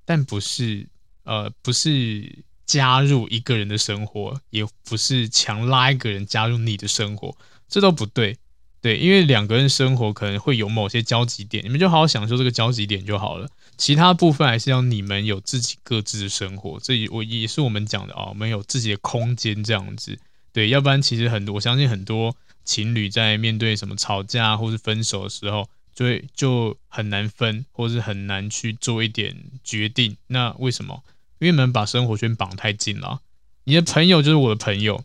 [0.05, 0.87] 但不是
[1.25, 7.37] 呃，不是加入一个人的生活，也不是强拉一个人加入你的生活，
[7.69, 8.39] 这都不对。
[8.83, 13.49] 对，因为两个人生活可能会有某些交集点，你们就好好享受这个交集点就好了。
[13.77, 20.19] 其他部分还是要你们有自己各自的生活，这也我也是我们讲的啊，我们有自己的空间这样子。
[20.53, 30.17] 对，要不然其实很多，我相信很多情侣在面对什么吵架或是分手的时候，就会就很难分，或是很难去做一点决定。
[30.27, 31.05] 那为什么？
[31.39, 33.21] 因为你们把生活圈绑太紧了。
[33.63, 35.05] 你的朋友就是我的朋友。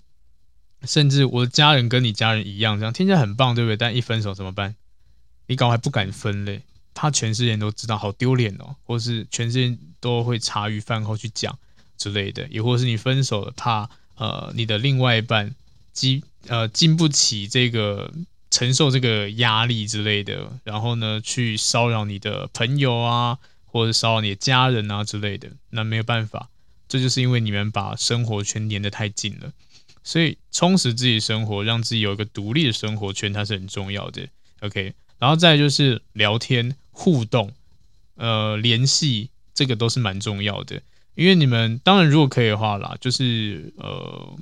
[0.87, 3.77] 甚至我的家人跟你家人一样，这样听起来很棒，对不对？
[3.77, 4.75] 但一分手怎么办？
[5.47, 8.75] 你搞还不敢分嘞，怕全世界人都知道，好丢脸哦。
[8.83, 11.57] 或是全世界都会茶余饭后去讲
[11.97, 15.53] 之类的，也或是你分手了，怕呃你的另外一半
[15.93, 18.11] 经呃经不起这个
[18.49, 26.49] 承受这个压力之类的，然后呢去骚扰你的朋友啊，或者骚扰你的家人啊之类的，那没有办法，
[26.87, 29.51] 这就是因为你们把生活圈黏得太紧了。
[30.07, 34.25] 所以充实自己生活，让自己有一个独立的生活圈，它是很重要的。
[34.61, 37.51] OK，然后再就是聊天互动，
[38.15, 40.81] 呃，联系这个都是蛮重要的。
[41.15, 44.39] 因为你们当然如果可以的话啦，就是呃，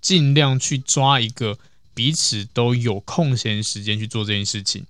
[0.00, 1.56] 尽量去抓一个
[1.94, 4.84] 彼此都有空闲时间去做这件事情。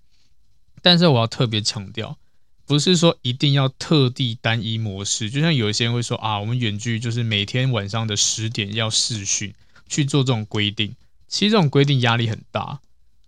[0.81, 2.17] 但是我要特别强调，
[2.65, 5.29] 不是说一定要特地单一模式。
[5.29, 9.53] 就像有一些人会说啊，我们远距就是每天晚上的十点要视讯。
[9.89, 10.95] 去做这种规定，
[11.29, 12.81] 其实这种规定压力很大，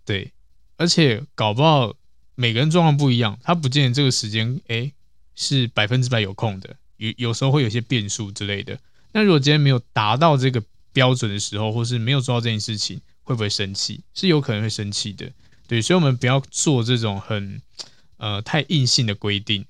[0.05, 0.31] 对，
[0.77, 1.93] 而且搞不好
[2.35, 4.93] 每个人状况不一样，他不见得这个时间诶
[5.35, 8.79] 是百分之百有空的，有有时候会有些变数之类的。
[9.13, 14.01] 那如果今天没有达到这个标准的时候，或是没有做到这件事情，会不会生气？
[14.13, 15.31] 是有可能会生气的，
[15.67, 17.61] 对，所以我们不要做这种很
[18.17, 19.65] 呃太硬性的规定。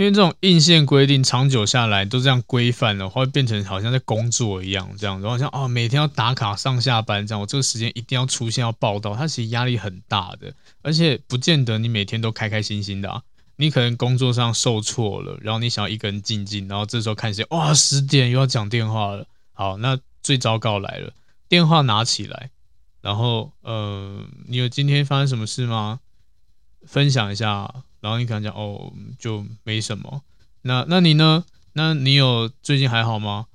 [0.00, 13.22] 因为这种硬性规定长久下来都这样规范的话，会变成好像在工作一样，这样子，好像啊每天要打卡上下班这样，我这个时间一定要出现要报道，它其实压力很大的，而且不见得你每天都开开心心的，
[13.56, 21.12] 你可能工作上受挫了，然后你想要一个人静静，然后这时候看时间，哇十点又要讲电话了，好，那最糟糕来了，
[21.46, 22.48] 电话拿起来，
[23.02, 26.00] 然后呃，你有今天发生什么事吗？
[26.86, 30.22] 分享一下，然后你可能讲哦，就没什么。
[30.62, 31.44] 那那你呢？
[31.72, 33.46] 那你有最近还好吗？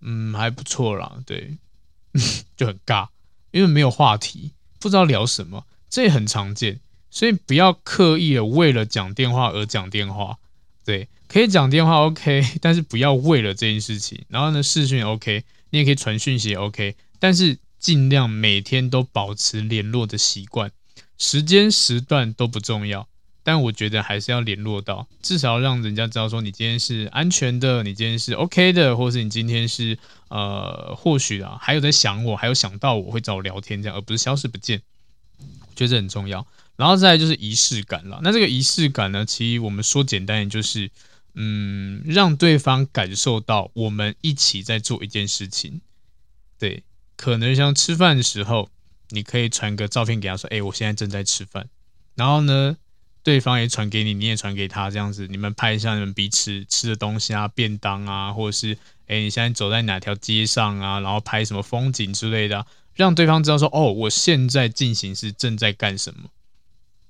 [0.00, 1.18] 嗯，还不错啦。
[1.26, 1.56] 对，
[2.56, 3.08] 就很尬，
[3.50, 6.80] 因为没有话题，不知道聊什么，这也很常见。
[7.10, 10.38] 所以不要刻意的为了讲电话而讲电话。
[10.84, 14.24] 对，可以讲电话 OK， 但是不要为了这件事情。
[14.28, 20.70] 然后呢，视讯 OK，你也可以传讯息 OK，但是尽量每天都保持联络的习惯，
[21.16, 23.08] 时间时段都不重要。
[23.44, 29.96] 但我觉得还是要联络到，至少让人家知道说你今天是安全的，你今天是 OK 的，或是你今天是
[30.28, 34.82] 呃，或许啊还有在想我，还有想到我会找我聊天这样，而不是消失不见。
[35.38, 36.44] 我觉得这很重要。
[36.76, 38.18] 然后再就是仪式感了。
[38.24, 40.90] 那这个仪式感呢，其实我们说简单点就是，
[41.34, 45.80] 嗯，让对方感受到我们一起在做一件事情。
[46.58, 46.82] 对，
[47.16, 48.70] 可能像吃饭的时候，
[49.10, 51.68] 你可以传个照片给他说，哎，我现在正在吃饭。
[52.16, 52.76] 然后呢，
[53.24, 66.28] 对方也传给你，你也传给他，这样子，你们拍一下你们彼此吃的东西啊，便当啊，或者是，哎，你现在走在哪条街上啊，然后拍什么风景之类的，让对方知道说，哦，我现在进行是正在干什么。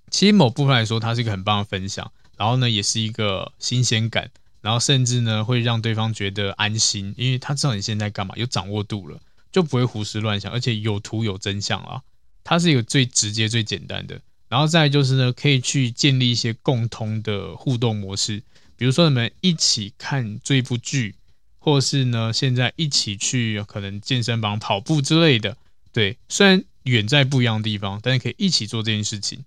[0.09, 9.19] 其实某部分来说，它是一个很棒的分享，然后呢，也是一个新鲜感，然后甚至呢，会让对方觉得安心，因为他知道你现在干嘛，有掌握度了，
[9.51, 12.03] 就不会胡思乱想，而且有图有真相啊，
[12.45, 14.21] 它是一个最直接、最简单的。
[14.49, 18.43] 然后再就是呢，可以去建立一些共同的互动模式，
[18.77, 21.15] 比如说你们一起看这部剧，
[21.59, 25.57] 或是呢现在一起去可能健身房跑步之类的。
[25.93, 29.45] 对，虽然远在不一样的地方，但是可以一起做这件事情。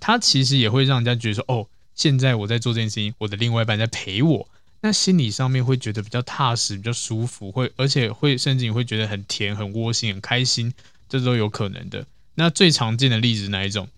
[0.00, 4.48] 它其实也会让人家觉得说，哦，现在我在做这件事情，我的另外一半在陪我，
[4.80, 10.72] 那心理上面会觉得比较踏实、比较舒服，会而且会甚至你会觉得很甜、很窝心、很开心，
[11.08, 12.06] 这都有可能的。
[12.36, 13.88] 那最常见的例子哪一种？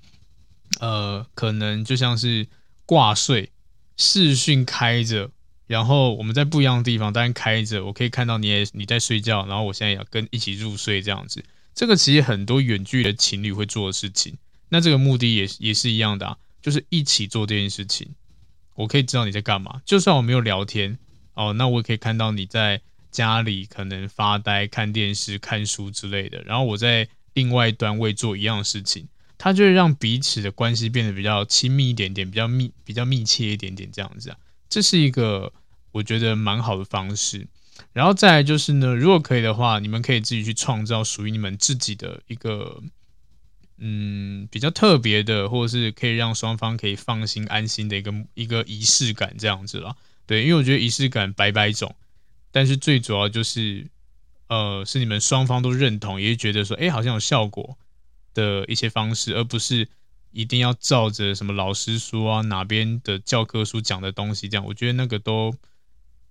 [0.80, 2.48] 呃，可能就像是
[2.86, 3.50] 挂睡，
[3.96, 5.30] 视讯开着，
[5.66, 11.44] 然后我们在不一样的地方，当然开着，我可以看到你也你在睡觉，然后我现在也要跟一起入睡这样子。
[11.74, 14.38] 这个其实很多远距的情侣会做的事情，
[14.70, 18.08] 那这个目的也也是一样的啊，就是一起做这件事情。
[18.74, 20.98] 我可以知道你在干嘛，就算我没有聊天
[21.34, 29.06] 哦，那我也可以看到你在家里可能发呆、看电视、看书之类的，然后我在另外一端位做一样的事情。
[29.42, 34.37] 它就会让彼此的关系变得比较亲密一点点，比较密、比较密切一点点这样子啊，
[34.68, 35.50] 这是一个
[35.92, 37.48] 我觉得蛮好的方式。
[37.94, 42.83] 然后再来就是呢，如果可以的话，你们可以自己去创造属于你们自己的一个
[43.79, 49.96] 嗯比较特别的，或者是可以让双方可以放心安心的一个一个仪式感这样子啦。
[50.26, 51.96] 对，因为我觉得仪式感百百种，
[52.53, 53.87] 但是最主要就是
[54.48, 57.79] 呃是你们双方都认同，也觉得说哎好像有效果。
[58.34, 59.88] 的一些方式，而不是
[60.32, 65.54] 一定要照着什么老师说啊，哪边的教科书讲的东西这样，我觉得那个都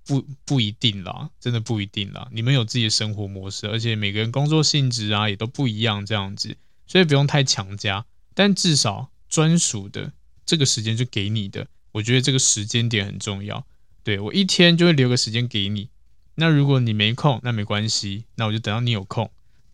[0.05, 2.27] 不不一定啦，真的不一定啦。
[2.31, 6.57] 你们有自己的生活模式，而且每个人工作性质啊也都不一样，这样子，
[6.87, 8.05] 所以不用太强加。
[8.33, 10.13] 但至少专属的
[10.45, 13.65] 这个时间就给你的，我觉得这个时间点很重要。
[14.03, 15.89] 对，我一天就会留个时间给你，
[16.35, 19.29] 那如果你没空，那没关系，那我就等到你有空。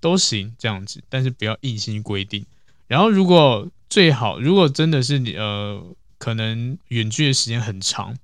[0.06, 2.46] 都行这样子，但是不要硬性规定。
[2.86, 5.84] 然后，如果最好，如果真的是你呃，
[6.20, 8.16] 可能远距的时间很长，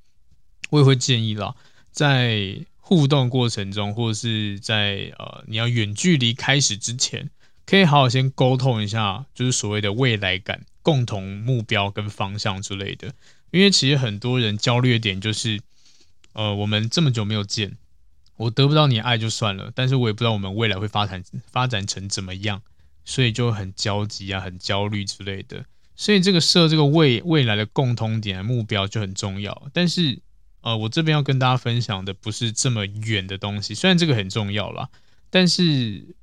[0.69, 1.55] 我也会建议啦，
[1.91, 7.31] 在互动过程中，或者是在呃你要远距离开始之前，
[7.65, 13.11] 可以好好先沟通一下，就是所谓的未来感、共同目标跟方向之类的。
[13.49, 15.59] 因为其实很多人焦虑的点就是，
[16.33, 17.75] 呃，我们这么久没有见。
[18.41, 22.59] 我得不到你爱就算了，但是我也不知道我们未来会发展发展成怎么样，
[23.05, 25.63] 所以就很焦急啊，很焦虑之类的。
[25.95, 29.69] 所以这个设这个未未来的共通点目标就很重要。
[29.71, 30.19] 但是，
[30.61, 34.89] 呃，我这边要跟大家分享的不是这么远的东西，虽然这个很重要啦，
[35.29, 36.15] 但是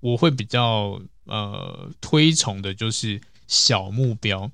[0.00, 4.50] 我会比较呃推崇的就是小目标。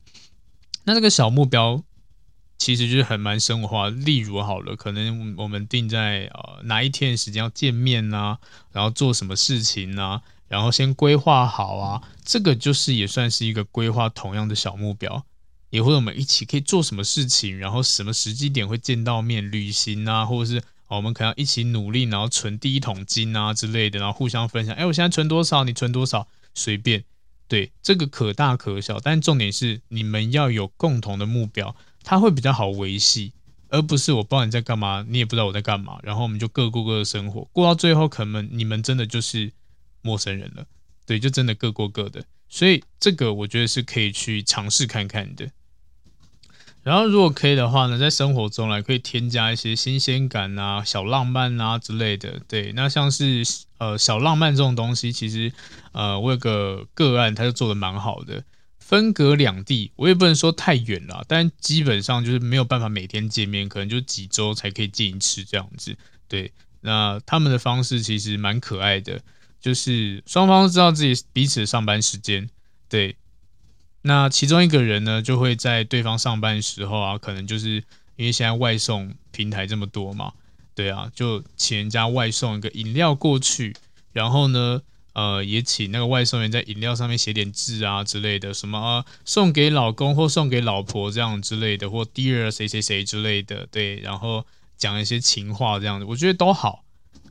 [0.84, 1.82] 那这个小目标。
[2.60, 8.38] 其实就是很蛮生活化，例如好了，可能我们定在呃哪一天时间要见面啊，
[8.70, 15.24] 然后做什么事情啊，然后先规划好啊，这个就是也算是一个规划同样的小目标，
[15.70, 27.04] 也或者我们一起可以做什么事情，然后什么时机点会见到面，旅行啊，或者是我们可能要一起努力，然后存第一桶金啊之类的，然后互相分享，哎，我现在存多少，你存多少，随便，
[27.48, 31.74] 对，这个可大可小，但重点是你们要有共同的目标。
[32.03, 33.32] 它会比较好维系，
[33.68, 39.53] 而不是我不知道你在干嘛，你也不知道我在干嘛，然后我们就各过各的生活，过到最后可能你们真的就是
[40.03, 40.64] 陌生人了，
[41.07, 42.24] 对，就真的各过各的。
[42.48, 45.48] 所以这个我觉得是可以去尝试看看的。
[46.82, 52.40] 然后如果可以的话呢，在生活中来可以添加一些新鲜感啊、小浪漫啊之类的。
[52.48, 53.44] 对，那像是
[53.76, 55.53] 呃小浪漫这种东西，其实
[55.92, 58.42] 呃我有个个案，他就做的蛮好的。
[58.91, 65.97] 分隔两地，我也不能说太远了，但基本上就是没有办法每天见面，可能就几周才可以见一次这样子。
[66.26, 69.22] 对，那他们的方式其实蛮可爱的。
[69.61, 72.51] 就是双方都知道自己彼此的上班时间，
[72.88, 73.14] 对。
[74.03, 77.76] 那其中一个人呢，就会在对方上班的时候啊，可能就是
[78.16, 80.32] 因为现在外送平台这么多嘛，
[80.74, 83.76] 对啊，就请人家外送一个饮料过去，
[84.12, 84.82] 然后呢，
[85.20, 94.46] 呃，也请那个外送员在饮料上面写点字啊之类的，什么、送给老公或送给老婆这样之类的，或 Dear 谁谁谁之类的，对，然后
[94.78, 96.84] 讲一些情话这样子，我觉得都好，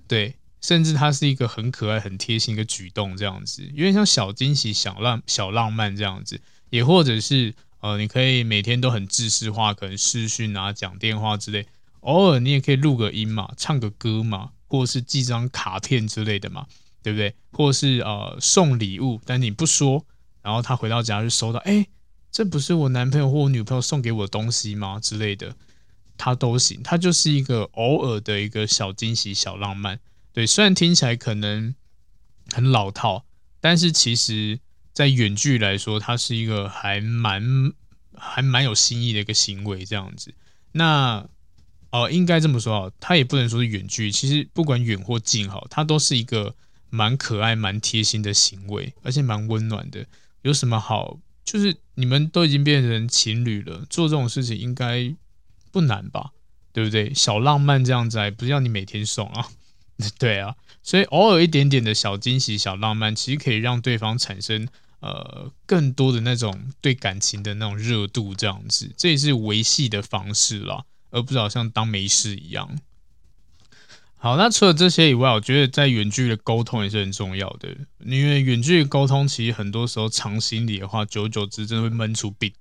[0.07, 0.35] 对。
[0.61, 11.65] 甚至它是一个很可爱、很贴心的举动，这样子，有点像小惊喜、小浪、小浪漫这样子，也或者是呃，你可以每天都很制式化，可能视讯啊、讲电话之类，
[12.01, 16.67] 偶尔你也可以录个音嘛，唱个歌嘛，或是寄张卡片之类的嘛，
[17.01, 17.35] 对不对？
[17.51, 20.05] 或是呃送礼物，但你不说，
[20.41, 21.87] 然后他回到家就收到，哎，
[22.31, 24.99] 这不是我男朋友或我女朋友送给我的东西吗？
[25.01, 25.55] 之类的，
[26.17, 29.99] 他都行，他就是一个偶尔的一个小惊喜、小浪漫。
[30.31, 31.73] 对，虽然听起来可能
[32.53, 33.25] 很老套，
[33.59, 34.59] 但是其实，
[34.93, 37.73] 在远距来说，它是一个还蛮
[38.15, 40.33] 还蛮有新意的一个行为，这样子。
[40.73, 41.27] 那
[41.91, 46.55] 哦、呃，应该这么说啊，它也不能说是远距，其实不管远或近，哈，它都是一个
[46.89, 50.05] 蛮可爱、蛮贴心的行为，而且蛮温暖的。
[50.41, 51.19] 有什么好？
[51.43, 55.15] 就是你们都已经变成情侣了，做这种事情应该
[55.71, 56.31] 不难吧？
[56.71, 57.13] 对不对？
[57.13, 59.47] 小浪漫这样子，还不是要你每天送啊？
[60.19, 64.67] 对啊，所以偶尔一点点的小惊喜、小浪漫，其实可以让对方产生
[65.01, 72.79] 呃更多的那种对感情的那种热度，这样子，这也是维系的方式啦，而不是好像当没事一样。
[74.21, 77.69] 好，那除了这些以外，我觉得在远距离的沟通也是很重要的，
[78.05, 82.51] 因为远距离沟通其实很多时候藏心里的话，久久之真的会闷出病，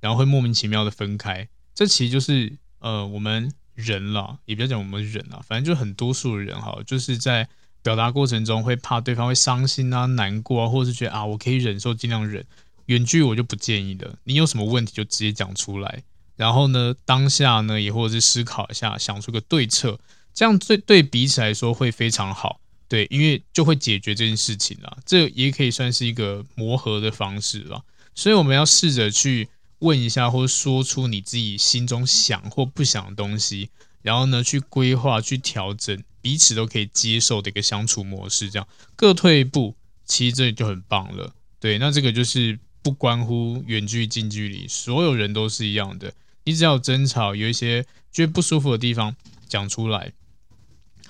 [0.00, 1.48] 然后会莫名其妙的分开。
[1.74, 3.52] 这其实就是呃我们。
[3.76, 7.46] 人了，也不要讲我们人了，反正就很多数的人哈，就是在
[7.82, 12.42] 表达过程中会怕对方会伤心啊、难过啊，或者是觉得啊，我可以忍受，尽量忍。
[12.86, 16.02] 远距我就不建议的，你有什么问题就直接讲出来，
[16.36, 20.00] 然后呢，当下呢也或者是思考一下，想出个对策，
[20.36, 24.96] 这样对对彼此来说会非常好，对，因为就会解决这件事情啦。
[25.04, 27.82] 这也可以算是一个磨合的方式啦，
[28.14, 29.48] 所以我们要试着去。
[29.80, 33.68] 问一下，或说出你自己心中想或不想的东西，
[34.00, 38.66] 然后呢，去规划、去调整，彼此都可以接受的一个相处模式，这样
[38.96, 39.74] 各退一步，
[40.06, 41.30] 其实这就很棒了。
[41.60, 46.10] 对，那这个就是不关乎远距近距离，所有人都是一样的。
[46.44, 49.14] 你只要争吵，有一些觉得不舒服的地方，
[49.46, 50.10] 讲出来，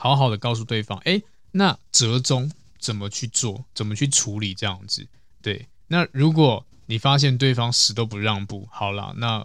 [0.09, 1.20] 好好的告诉对方，哎，
[1.52, 5.07] 那折中怎么去做，怎么去处理，这样子。
[5.42, 6.64] 对，那如果。
[6.88, 9.44] 你发现对方死都不让步，好啦，那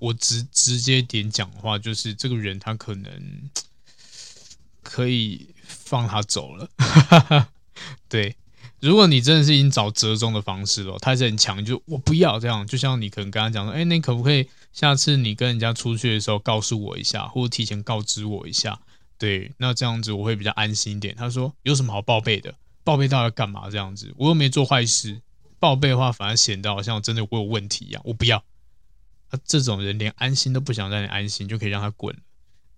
[0.00, 3.48] 我直直接点讲话，就是这个人他可能
[4.82, 6.68] 可以放他走了。
[8.10, 8.34] 对，
[8.80, 12.66] 如果你真的是已经找折中的方式了，他是很强，就我不要这样。
[12.66, 18.80] 就像你可能跟他讲说，哎，那可不可以下次你跟人家出去的时候告诉我一下，或者提前告知我一下？
[19.20, 21.14] 对，那这样子我会比较安心一点。
[21.14, 22.54] 他说有什么好报备的？
[22.82, 23.68] 报备到底要干嘛？
[23.68, 25.20] 这样子我又没做坏事。
[25.58, 28.00] 报备的话，反而显得好像真的我有问题一样。
[28.06, 28.42] 我不要，
[29.30, 32.16] 他这种人连安心都不想让你安心，就可以让他滚。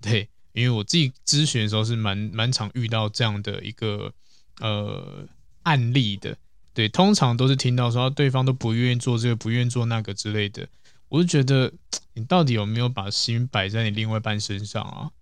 [0.00, 4.12] 对，因为我自己咨询的时候是蛮蛮常遇到这样的一个
[4.58, 5.24] 呃
[5.62, 6.36] 案例的。
[6.74, 10.66] 对，通常都是听到说对方都不愿意做这个，不愿意做那个之类的。
[11.08, 11.72] 我就觉得
[12.14, 15.12] 你到底有没有把心摆在你另外一半身上啊？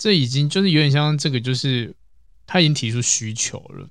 [0.00, 1.94] 这已经就是有点像这个，就是
[2.46, 3.86] 他已经提出需求了。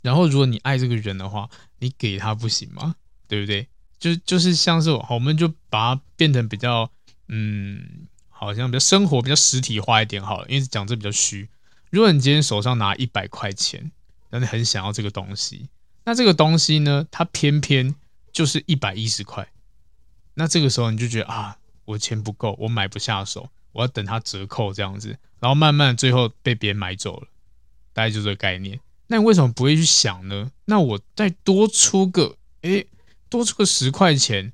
[0.00, 2.96] 然后，如果你爱这个人的话，你给他不行吗？
[3.28, 3.68] 对不对？
[3.98, 6.90] 就就是像是我，我们就把它变成比较，
[7.28, 10.46] 嗯，好像比较生活、比较实体化一点好了。
[10.48, 11.50] 因为讲这比较虚。
[11.90, 13.92] 如果你今天手上拿一百块钱，
[14.30, 15.68] 那你很想要这个东西，
[16.04, 17.94] 那这个东西呢，它偏偏
[18.32, 19.46] 就是一百一十块。
[20.32, 27.28] 那这个时候你就觉得啊，我钱不够，我买不下手，我要等它折扣这样子，然后慢慢最后被别人买走了，
[27.92, 28.80] 大概就这个概念。
[29.08, 30.50] 那你为什么不会去想呢？
[30.64, 32.86] 那我再多出个，诶，
[33.28, 34.52] 多出个十块钱，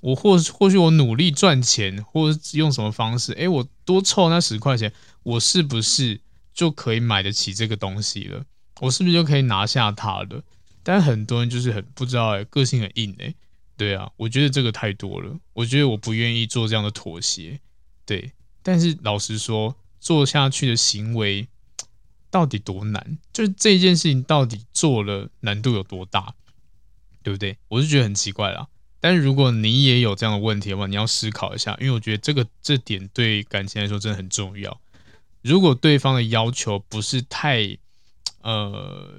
[0.00, 6.20] 我或或许我努力赚钱，或者用什么方式，诶，我多凑那十块钱，我是不是
[6.52, 8.44] 就可以买得起这个东西了？
[8.80, 10.42] 我是不是就可以拿下它了？
[10.82, 13.34] 但很多人就是很不知道，诶，个性很硬，诶，
[13.76, 17.60] 对啊，我觉得这个太多了，我觉得我不愿意做这样的妥协，
[18.06, 18.32] 对。
[18.62, 21.48] 但是老实说，做下去的行为
[22.30, 23.18] 到底多难？
[23.32, 26.34] 就是这件事情到底做了难度有多大？
[27.22, 27.56] 对不对？
[27.68, 28.68] 我是觉得很奇怪啦。
[29.00, 34.80] 但是如果你也有这样的问题的话，你要思考一下，因为我觉得这个这点对感情来说真的很重要。
[35.42, 37.76] 如果对方的要求不是太
[38.40, 39.10] 呃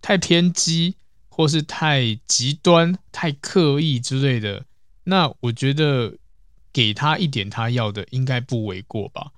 [0.00, 0.94] 太偏激，
[1.28, 4.64] 或是太极端、太刻意之类的，
[5.04, 6.16] 那我觉得
[6.72, 9.32] 给他一点他要的，应该不为过吧？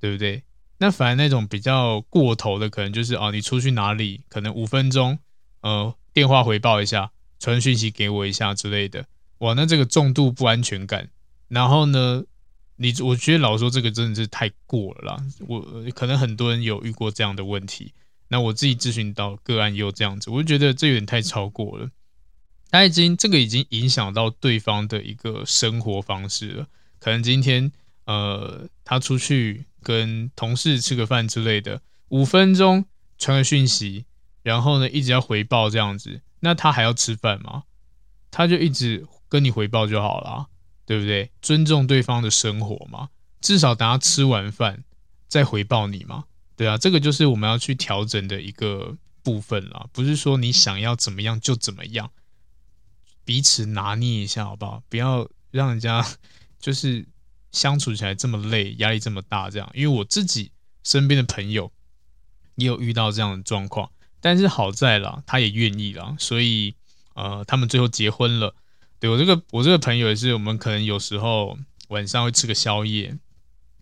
[0.00, 0.42] 对不对？
[0.78, 5.18] 那反而那种比较过头的，可能就是哦，你出去哪里，可能五分钟，
[5.60, 7.10] 呃，电话回报一下。
[7.40, 9.04] 传讯息给我一下之类的，
[9.38, 11.10] 哇，那这个重度不安全感。
[11.48, 12.24] 然后呢，
[12.76, 15.24] 你我觉得老说这个真的是太过了啦。
[15.46, 15.60] 我
[15.94, 17.92] 可能很多人有遇过这样的问题，
[18.28, 21.90] 那我自己咨询到个案也有这样子，我就觉得这有点太超过了。
[22.74, 26.66] 他已经这个已经影响到对方的一个生活方式了。
[26.98, 27.70] 可能今天
[28.04, 32.84] 呃，他出去跟同事吃个饭之类的，五分钟
[33.16, 34.06] 传个讯息，
[34.42, 36.20] 然后呢一直要回报这样子。
[36.40, 37.62] 那他还要吃饭吗？
[38.32, 40.46] 他就一直跟你回报就好了，
[40.84, 41.30] 对不对？
[41.40, 43.10] 尊重对方的生活嘛，
[43.40, 44.82] 至少等他吃完饭
[45.28, 46.24] 再回报你嘛，
[46.56, 52.10] 对啊，这个就是我们要去调整的一个部分啦，不是说你想要怎么样就怎么样，
[53.24, 54.82] 彼此拿捏一下好不好？
[54.88, 56.06] 不要让人家
[56.60, 57.06] 就是
[57.52, 59.70] 相处起来这么累，压力这么大，这样。
[59.74, 60.52] 因为我自己
[60.82, 61.72] 身边的朋友
[62.56, 63.90] 也有遇到这样的状况。
[64.20, 66.74] 但是好在啦，他也愿意啦，所以
[67.14, 68.54] 呃，他们最后结婚了。
[68.98, 71.58] 对，我这个我这个朋友也是，我们可能有时候
[71.88, 73.18] 晚上会吃个宵夜，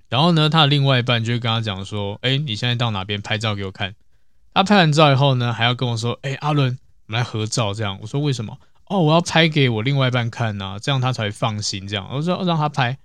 [0.09, 3.95] 然后呢，他的另外一半就会跟他讲说：“哎，你现在到哪边拍照给我看？”
[4.53, 6.77] 他拍完照以后呢，还要跟我说：“哎，阿伦，
[7.07, 8.59] 我们来合照。”这样我说：“为什么？”
[8.93, 11.89] 哦，我要拍给我另外一半看呐，这样他才放心。
[11.89, 12.99] 这样我说让他拍，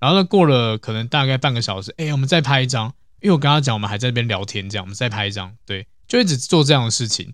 [0.00, 5.86] 然后呢，过了可能大概半个小时，哎，我们再拍一张，因为我跟他讲，我们还在那边聊天，这样我们再拍一张，对。
[6.06, 7.32] 就一直做这样的事情，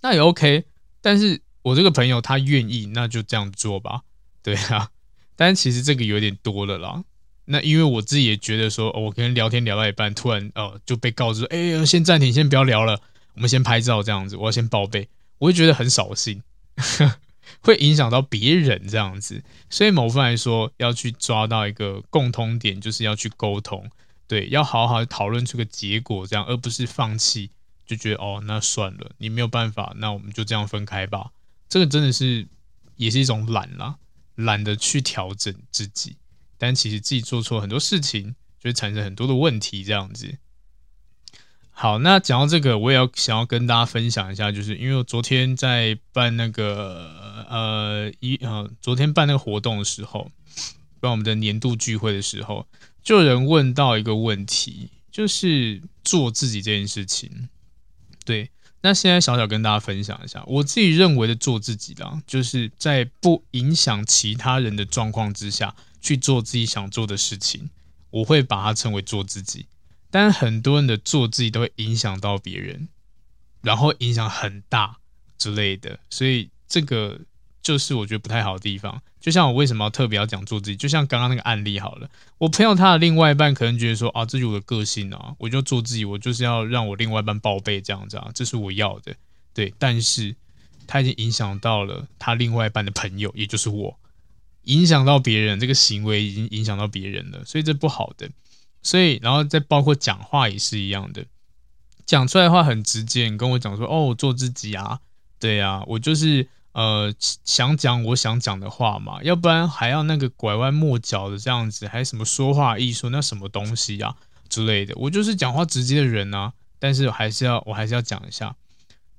[0.00, 0.64] 那也 OK。
[1.02, 4.02] 但是我这个朋友他愿意，那就这样做吧。
[4.44, 4.90] 对啊，
[5.34, 7.02] 但是其实这个有点多了啦。
[7.46, 13.00] 那因为我自己也觉得说，我跟人聊天聊到一半，突然哦就被告知，哎呀，先暂停，先不要聊了，
[13.34, 14.36] 我们先拍照这样子。
[14.36, 15.08] 我要先报备，
[15.38, 16.40] 我会觉得很扫兴，
[17.60, 19.42] 会影响到别人这样子。
[19.70, 23.90] 所以某份来说，要去抓到一个共通点，就是要去沟通，
[24.26, 27.50] 对，要好好讨论出个结果，这样，而不是放弃。
[27.86, 31.30] 就觉得哦，那算了，你没有办法，那我们就这样分开吧。
[31.68, 32.46] 这个真的是
[32.96, 33.96] 也是一种懒啦，
[34.36, 36.16] 懒得去调整自己，
[36.56, 39.84] 但其实自己做错很多事情，就会产生很多的问题。
[39.84, 40.38] 这样子。
[41.76, 47.10] 好，那讲到这个，我也要想要跟大家分享一下，就是因为我昨天在办那个
[47.50, 50.30] 呃一呃，昨天办那个活动的时候，
[51.00, 52.66] 办我们的年度聚会的时候，
[53.02, 57.48] 就有人问到一个问题，就是做自己这件事情。
[58.24, 58.50] 对，
[58.82, 67.68] 那现在小小跟大家分享一下，我自己认为的做自己的，就是在不影响其他人的状况之下去做自己想做的事情，
[68.10, 69.66] 我会把它称为做自己。
[70.14, 72.86] 但很多人的做自己都会影响到别人，
[73.62, 74.98] 然后影响很大
[75.36, 77.20] 之类的，所以这个。
[77.64, 89.14] 就是我觉得不太好的地方，就像我为什么要特别要讲做自己，就像刚刚那个案例好了，我朋友他的另外一半可能觉得说啊，这是我的个性啊，我就做自己，我就是要让我另外一半报备这样子啊，这是我要的，
[89.54, 90.36] 对，但是
[90.86, 93.98] 他已经影响到了他另外一半的朋友，也就是我，
[94.64, 98.28] 影响到别人，这个行为已经影响到别人了，所以这不好的，
[98.84, 101.26] 所以然后再包括讲话也是一样的，
[102.06, 105.00] 讲出来的话很直接，你跟我讲说哦，我做自己啊，
[105.40, 106.46] 对啊，我就是。
[106.74, 114.16] 呃，想讲我想讲的话嘛，要不然还要那个拐弯抹角的这样子，还什么说话艺术，那什么东西、啊、
[114.48, 114.92] 之类的。
[114.96, 118.56] 我就是讲话直接的人啊，但是还是要我还是要讲一下，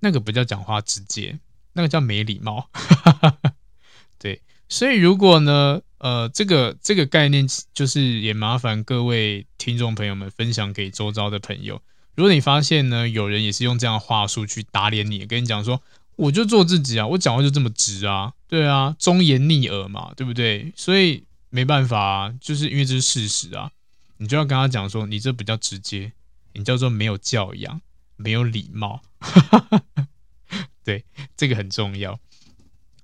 [0.02, 1.40] 那个不叫讲话直接，
[1.72, 2.70] 那个叫没礼貌。
[4.20, 11.82] 对，所以如果呢，呃，这个这个概念就是也麻烦各位听众朋友们分享给周遭的朋友。
[12.16, 15.82] 如果你发现呢，有人也是用这样话术去打脸你，跟你讲说。
[16.18, 20.72] 我就做自己啊，我讲话就这么直啊，对啊，忠言逆耳嘛，对不对？
[20.74, 23.70] 所以没办法啊，就是因为这是事实啊，
[24.16, 26.14] 你就要跟他讲说，你这比较直接，
[26.54, 27.82] 你叫做没有教养，
[28.16, 29.02] 没有礼貌，
[30.86, 31.04] 对，
[31.36, 32.18] 这个很重要。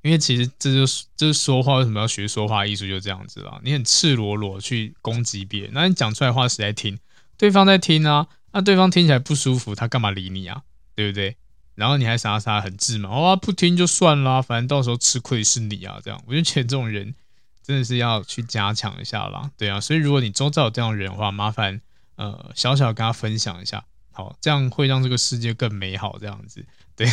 [0.02, 3.60] 因为其实这就是就是说话为什么要学说话艺术，就这样子啦。
[3.64, 6.98] 你很赤裸裸去攻击别人，那你讲出来的话谁在听？
[7.38, 10.62] 对方在听啊，那对方听起来不舒服，他干嘛理你啊？
[10.96, 11.38] 对不对？
[11.76, 16.22] 然后你还傻傻很自满，哦，不听就算啦，反正到时候吃亏是你啊，这样。
[16.28, 17.16] 我就觉得这种人
[17.64, 19.80] 真的是要去加强一下啦，对啊。
[19.80, 21.82] 所以如果你周遭有这样的人的话，麻烦
[22.18, 26.64] 呃小小跟他分享一下，好，这样会让这个世界更美好，这样子。
[26.96, 27.08] 对，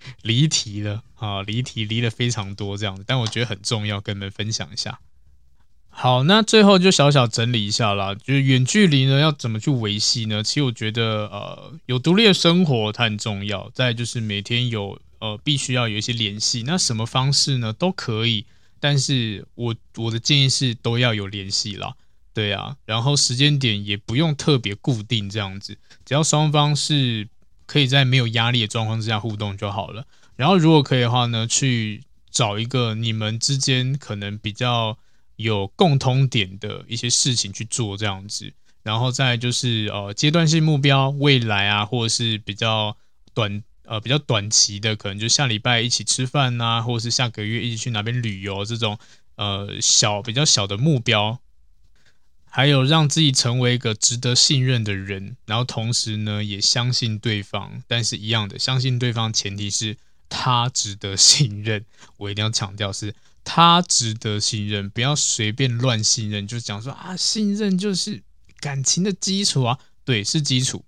[0.22, 5.00] 离题了啊，离题离了非常多这样子，但我觉得很重要，跟你们分享一下。
[5.90, 10.44] 好，那最后就小小整理一下啦，就是远距离呢要怎么去维系呢？
[10.44, 13.68] 其实我觉得，呃，有独立的生活它很重要。
[13.74, 18.46] 再就是每天有呃必须要有一些联系，那什么方式呢都可以，
[18.78, 21.94] 但是我我的建议是都要有联系啦，
[22.32, 27.26] 对啊，然后时间点也不用特别固定这样子，只要双方是
[27.68, 30.04] 可以在没有压力的状况之下互动就好了。
[30.34, 34.98] 然后如果可以的话呢，去找一个你们之间可能比较。
[35.38, 38.52] 有共通点的一些事情去做这样子，
[38.82, 42.96] 然后再就是呃阶段性目标，未来啊，或者是比较
[43.32, 48.98] 短呃比较短期的，可能就下礼拜一起吃饭呐、啊，或者是下个月一起去哪边旅游这种
[49.36, 51.38] 呃小比较小的目标，
[52.50, 59.96] 还有让自己成为一个值得信任的人，然后同时呢也相信对方，但是一样的相信对方前提是
[60.28, 61.84] 他值得信任，
[62.18, 63.14] 我一定要强调是。
[63.50, 66.46] 他值得信任，不要随便乱信任。
[66.46, 68.20] 就讲说啊，信任就是
[68.60, 70.84] 感情的基础啊，对，是基础，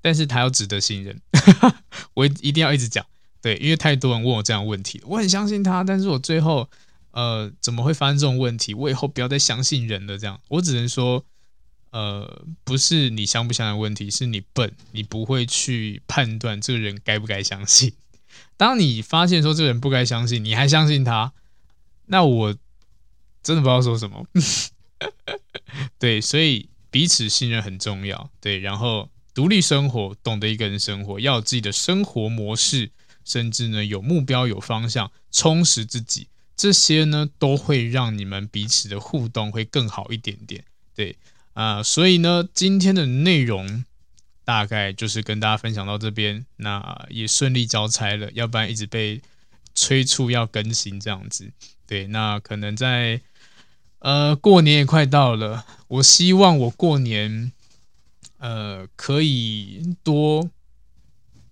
[0.00, 1.20] 但是他要值得信任。
[2.14, 3.04] 我一定要一直讲，
[3.42, 6.70] 对，因为太多人问我这样问题，我很相信他，但是我最后
[7.18, 8.74] 呃，怎么会发生这种问题？
[8.74, 10.16] 我以后不要再相信人了。
[10.16, 11.24] 这样，我只能说，
[11.90, 17.92] 呃，不是你相不相信的问题，是你笨，你不会去判断这个人该不该相信。
[18.56, 21.32] 当你发现说这个人不该相信，你还相信他。
[22.06, 22.54] 那我
[23.42, 24.24] 真的不知道说什么，
[25.98, 32.92] 对，所以彼此信任很重要，对，然后独立生活，懂得一个人生活，要有自己的生活模式，
[33.24, 36.28] 甚至呢有目标、有方向，充实自己，
[36.58, 41.16] 这些呢都会让你们彼此的互动会更好一点点，对
[41.54, 43.84] 啊、所以呢今天的内容
[44.44, 49.22] 大概就是跟大家分享到这边，那也顺利交差了，要不然一直被
[49.74, 51.52] 催促要更新这样子。
[51.86, 53.20] 对，那可能在
[54.00, 57.52] 呃过年也快到了，我希望我过年
[58.38, 60.50] 呃可以多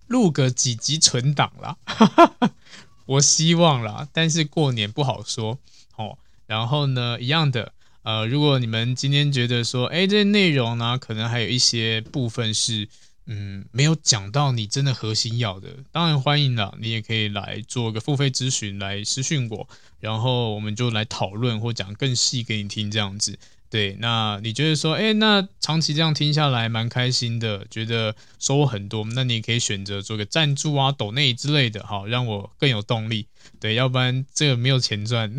[0.07, 1.77] 录个几集存档啦，
[3.07, 5.57] 我希望啦，但是过年不好说
[5.95, 6.19] 哦。
[6.45, 12.87] 然后呢，一样的呃，如果你们今天觉得说，哎，这些内容呢，可能还有一些部分是。
[13.29, 19.67] 嗯，没有讲到你真的核心要的，当然欢迎了，你也可以来做个付费咨询，来私讯我，
[19.99, 23.37] 然后我们就来讨论或讲更细给你听这样子。
[23.69, 33.27] 对，那你觉得说，哎，那长期这样听下来蛮开心的，觉得收获很多，那你可以选择做个赞助啊、抖内之类的，好，让我更有动力。
[33.59, 35.35] 对，要不然这个没有钱赚，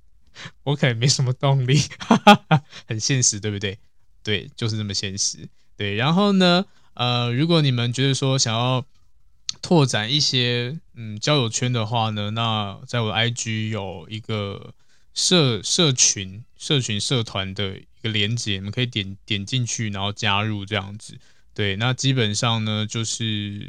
[0.64, 3.78] 我可能没什么动力，哈哈哈，很现实，对不对？
[4.22, 5.48] 对，就是这么现实。
[5.76, 6.64] 对，然后呢？
[6.94, 8.84] 呃，如果你们觉得说想要
[9.62, 14.74] 拓展一些嗯交友圈的话呢，那在我 IG 有一个
[15.18, 21.18] 社社群、社群社团的一个连接，你们可以点点进去，然后加入这样子。
[21.52, 23.68] 对，那基本上呢就是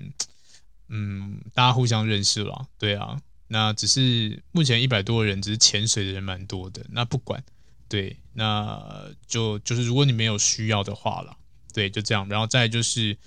[0.89, 3.19] 嗯大家互相认识了，对啊。
[3.47, 6.85] 那只是目前一百多个人，只是潜水的人蛮多的。
[6.91, 7.43] 那不管，
[7.87, 11.35] 对，那就就是如果你没有需要的话了。
[11.73, 13.17] 对，就这样，然后再就是，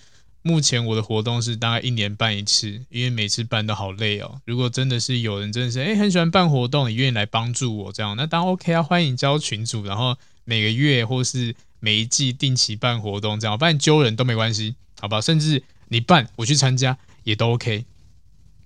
[0.43, 4.41] 目前我的活动是大概一年办一次，因为每次办都好累哦。
[4.45, 15.21] 如果真的是有人真的是哎很喜欢办活动，你愿意来帮助我这样，那当然 OK 啊，欢迎交群主，然后每个月或是每一季定期办活动这样，不然揪人都没关系，好吧？
[15.21, 17.85] 甚至你办我去参加也都 OK。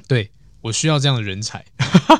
[0.08, 0.30] 对，
[0.62, 1.64] 我需要这样的人才，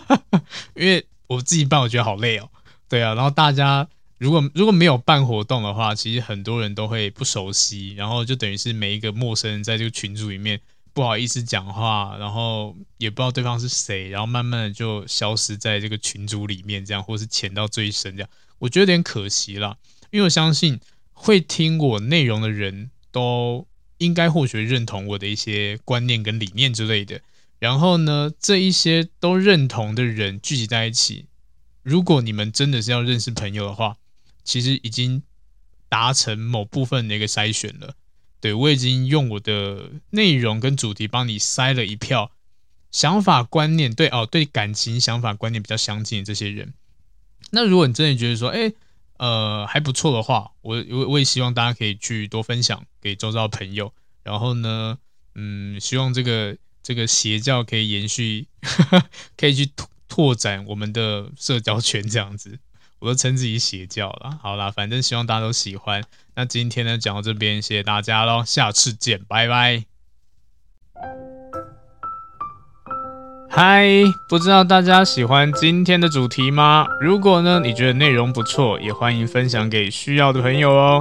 [0.77, 2.49] 因为我自己办我觉得好累哦。
[2.89, 3.89] 对啊，然后大家。
[4.19, 10.59] 如果如果没有办活动的话，其实很多人都会不熟悉，然后就等于是每一个陌生人在这个群组里面
[10.95, 19.77] 不好意思讲话，然后也不知道对方是谁，然后慢慢的就消失在这个群组里面，这样或是潜到最深这样，我觉得有点可惜啦，
[20.11, 20.81] 因为我相信
[21.13, 23.67] 会听我内容的人都
[23.99, 27.21] 应该或许认同我的一些观念跟理念之类的，
[27.59, 31.27] 然后呢，这一些都认同的人聚集在一起，
[31.83, 33.99] 如果你们真的是要认识朋友的话。
[34.47, 35.23] 其实已经
[35.91, 37.95] 达成某部分的一个筛选了，
[38.41, 42.31] 对，我已经用我的内容跟主题帮你筛了一票
[42.91, 46.73] 想法观念对哦，对感情想法观念比较相近的这些人。
[47.51, 48.73] 那如果你真的觉得说，哎，
[49.19, 53.93] 呃，还不错的话，我我我也希望大家可以去多分享给周遭的朋友。
[54.23, 54.99] 然后呢，
[55.35, 62.59] 嗯，希望这个这个邪教可以延续，呵 呵可以去拓拓展我们的社交圈，这样子，
[63.07, 64.37] 我都称自己邪教了。
[64.43, 66.03] 好啦，反正希望大家都喜欢。
[66.35, 69.85] 那今天呢，讲到这边，谢谢大家喽，下次见，拜拜。
[73.49, 73.87] 嗨，
[74.29, 76.85] 不知道大家喜欢今天的主题吗？
[77.01, 81.01] 如果呢，你觉得内容不错，也欢迎分享给需要的朋友哦。